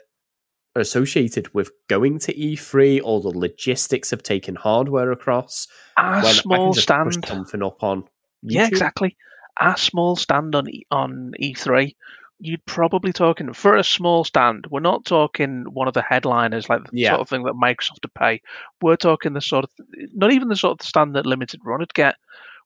[0.75, 5.67] are associated with going to E3, all the logistics of taking hardware across?
[5.97, 7.25] A when I can small stand.
[7.25, 8.03] something up on
[8.41, 9.15] Yeah, exactly.
[9.61, 11.95] A small stand on E- on E3,
[12.39, 14.65] you'd probably talking for a small stand.
[14.69, 17.09] We're not talking one of the headliners like the Yeah.
[17.11, 18.41] sort of thing that Microsoft would pay.
[18.81, 19.71] We're talking the sort of
[20.13, 22.15] not even the sort of stand that Limited Run would get.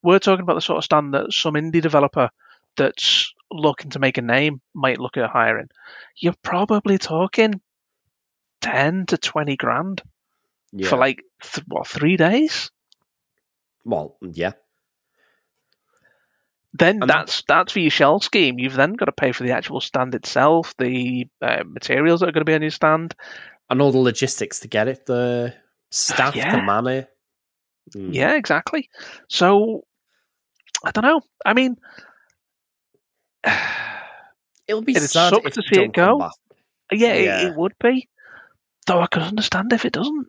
[0.04, 2.30] We're talking about the sort of stand that some indie developer
[2.76, 5.70] that's looking to make a name might look at hiring.
[6.18, 7.60] You're probably talking
[8.62, 10.02] ten to twenty grand
[10.72, 10.90] Yeah.
[10.90, 12.70] for like th- what three days.
[13.86, 14.54] Well, yeah.
[16.74, 18.58] Then that's that's for your shell scheme.
[18.60, 22.32] You've then got to pay for the actual stand itself, the uh, materials that are
[22.32, 23.14] going to be on your stand.
[23.70, 25.54] And all the logistics to get it, the
[25.92, 26.56] staff, Yeah.
[26.56, 27.06] the money.
[27.96, 28.14] Mm.
[28.14, 28.90] Yeah, exactly.
[29.30, 29.84] So
[30.84, 31.22] I don't know.
[31.46, 31.78] I mean,
[34.68, 36.30] It'll be it'd sad suck to see it go.
[36.92, 37.42] Yeah, Yeah.
[37.42, 38.08] It, it would be.
[38.88, 40.28] Though I could understand if it doesn't.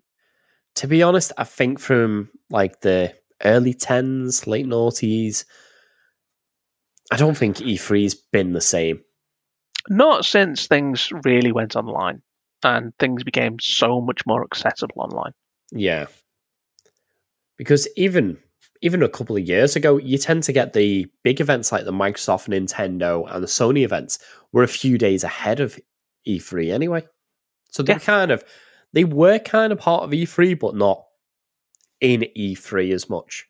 [0.77, 3.15] to be honest, I think from like the
[3.45, 5.45] early tens, late noughties,
[7.11, 9.01] I don't think E3's been the same.
[9.89, 12.23] Not since things really went online
[12.63, 15.33] and things became so much more accessible online.
[15.71, 16.07] Yeah.
[17.59, 18.39] Because even
[18.83, 21.93] even a couple of years ago, you tend to get the big events like the
[21.93, 24.19] Microsoft, Nintendo, and the Sony events
[24.53, 25.79] were a few days ahead of
[26.29, 27.03] E3 anyway.
[27.71, 28.45] So they were kind of
[28.93, 31.05] they were kind of part of E3, but not
[32.01, 33.47] in E3 as much.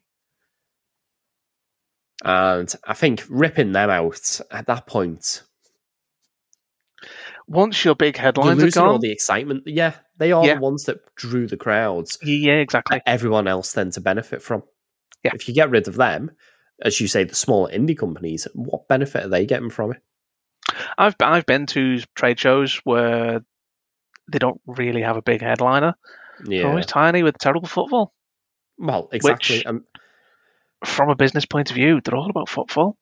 [2.23, 5.43] And I think ripping them out at that point,
[7.47, 9.65] Once your big headlines are losing all the excitement.
[9.67, 10.55] Yeah, they are Yeah.
[10.55, 12.19] the ones that drew the crowds.
[12.23, 13.03] yeah, exactly.
[13.07, 14.63] everyone else then to benefit from.
[15.23, 15.33] Yeah.
[15.35, 16.31] If you get rid of them,
[16.81, 20.03] as you say, the smaller indie companies, what benefit are they getting from it?
[20.97, 23.45] I've I've been to trade shows where
[24.33, 25.95] they don't really have a big headliner.
[26.41, 26.69] They're Yeah.
[26.69, 28.15] always tiny with terrible football.
[28.79, 29.59] Well, exactly.
[29.59, 29.85] Which- Um,
[30.85, 32.97] From a business point of view, they're all about footfall.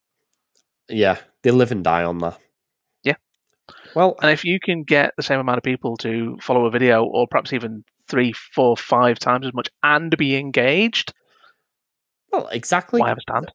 [0.89, 2.39] yeah, they live and die on that.
[3.03, 3.15] Yeah.
[3.95, 7.05] Well, and if you can get the same amount of people to follow a video,
[7.05, 11.13] or perhaps even three, four, five times as much, and be engaged,
[12.33, 13.01] Well, exactly.
[13.01, 13.53] why have a stand?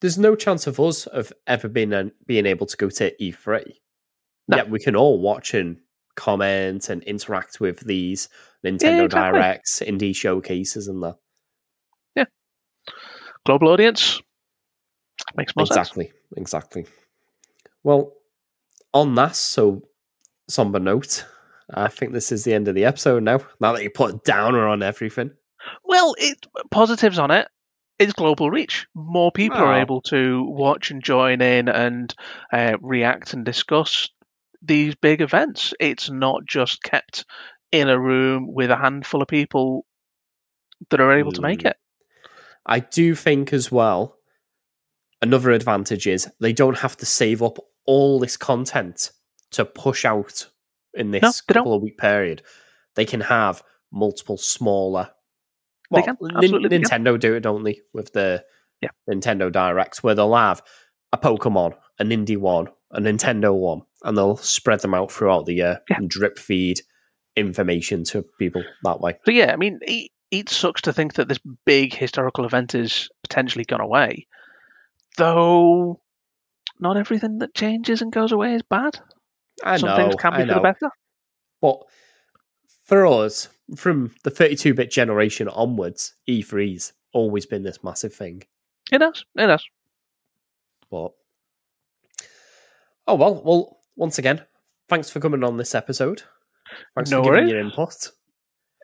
[0.00, 3.72] There's no chance of us of ever being being able to go to E3.
[4.50, 5.78] Yet we can all watch and
[6.14, 8.28] comment and interact with these
[8.64, 9.08] Nintendo exactly.
[9.40, 11.16] Directs, indie showcases, and that.
[13.48, 14.20] Global audience
[15.34, 15.78] makes more sense.
[15.88, 16.84] exactly, exactly.
[17.82, 18.12] Well,
[18.92, 19.88] on that so
[20.50, 21.24] somber note,
[21.72, 23.40] I think this is the end of the episode now.
[23.58, 25.30] Now that you put a downer on everything,
[25.82, 27.48] Well, it positives on it.
[27.98, 28.86] it's global reach.
[28.94, 29.80] More people are Oh.
[29.80, 32.14] able to watch and join in and
[32.52, 34.10] uh, react and discuss
[34.60, 35.72] these big events.
[35.80, 37.24] It's not just kept
[37.72, 39.86] in a room with a handful of people
[40.90, 41.70] that are able to make Mm.
[41.70, 41.76] it.
[42.68, 44.18] I do think as well,
[45.22, 49.10] another advantage is they don't have to save up all this content
[49.52, 50.46] to push out
[50.94, 52.42] in this No, couple of week period.
[52.94, 55.10] They can have multiple smaller.
[55.90, 57.04] They can, absolutely they can.
[57.04, 57.80] Nintendo do it, don't they?
[57.94, 58.44] With the
[58.82, 58.90] Yeah.
[59.10, 60.62] Nintendo Directs, where they'll have
[61.12, 65.54] a Pokemon, an indie one, a Nintendo one, and they'll spread them out throughout the
[65.54, 66.80] year and drip feed
[67.36, 69.18] information to people that way.
[69.24, 69.80] So yeah, I mean,
[70.30, 74.26] it, sucks to think that this big historical event is potentially gone away.
[75.16, 76.00] Though,
[76.78, 78.98] not everything that changes and goes away is bad.
[79.64, 80.62] I Some know, things can be I for the know.
[80.62, 80.90] better.
[81.60, 81.78] But
[82.84, 88.44] for us, from the 32 bit generation onwards, E3's always been this massive thing.
[88.92, 89.24] It has.
[89.34, 89.64] It has.
[90.90, 91.12] But
[93.06, 94.42] oh well, well, once again,
[94.88, 96.22] thanks for coming on this episode.
[96.94, 97.50] Thanks No for giving worries.
[97.50, 98.08] your input.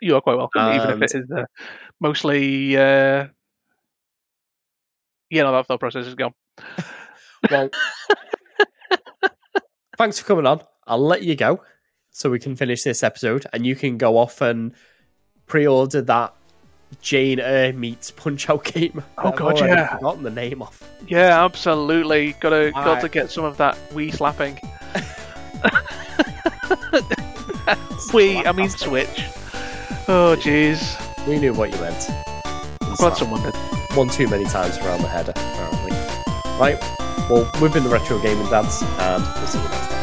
[0.03, 1.45] You are quite welcome, even if And- it is uh,
[2.01, 2.76] mostly.
[2.76, 3.28] Uh...
[5.30, 6.32] Yeah, no, that thought process is gone.
[7.51, 7.68] Well,
[9.99, 10.62] thanks for coming on.
[10.86, 11.61] I'll let you go
[12.11, 14.72] so we can finish this episode, and you can go off and
[15.47, 16.32] pre-order that
[17.03, 19.03] Jane Eyre meets Punch Out game.
[19.18, 19.95] Oh, I've God, yeah.
[19.95, 20.82] forgotten the name of.
[21.07, 22.32] Yeah, absolutely.
[22.40, 23.12] Got to got to Alright.
[23.12, 24.55] get some of that wee slapping.
[28.14, 29.20] we, I mean Switch.
[30.07, 31.01] Oh, jeez.
[31.27, 32.11] We knew what you meant.
[32.99, 33.55] Glad someone did.
[33.95, 35.93] One too many times around the header, apparently.
[36.61, 36.79] Right.
[37.31, 39.93] Well, we've been the Retro Gaming Dads, and we'll see you next time.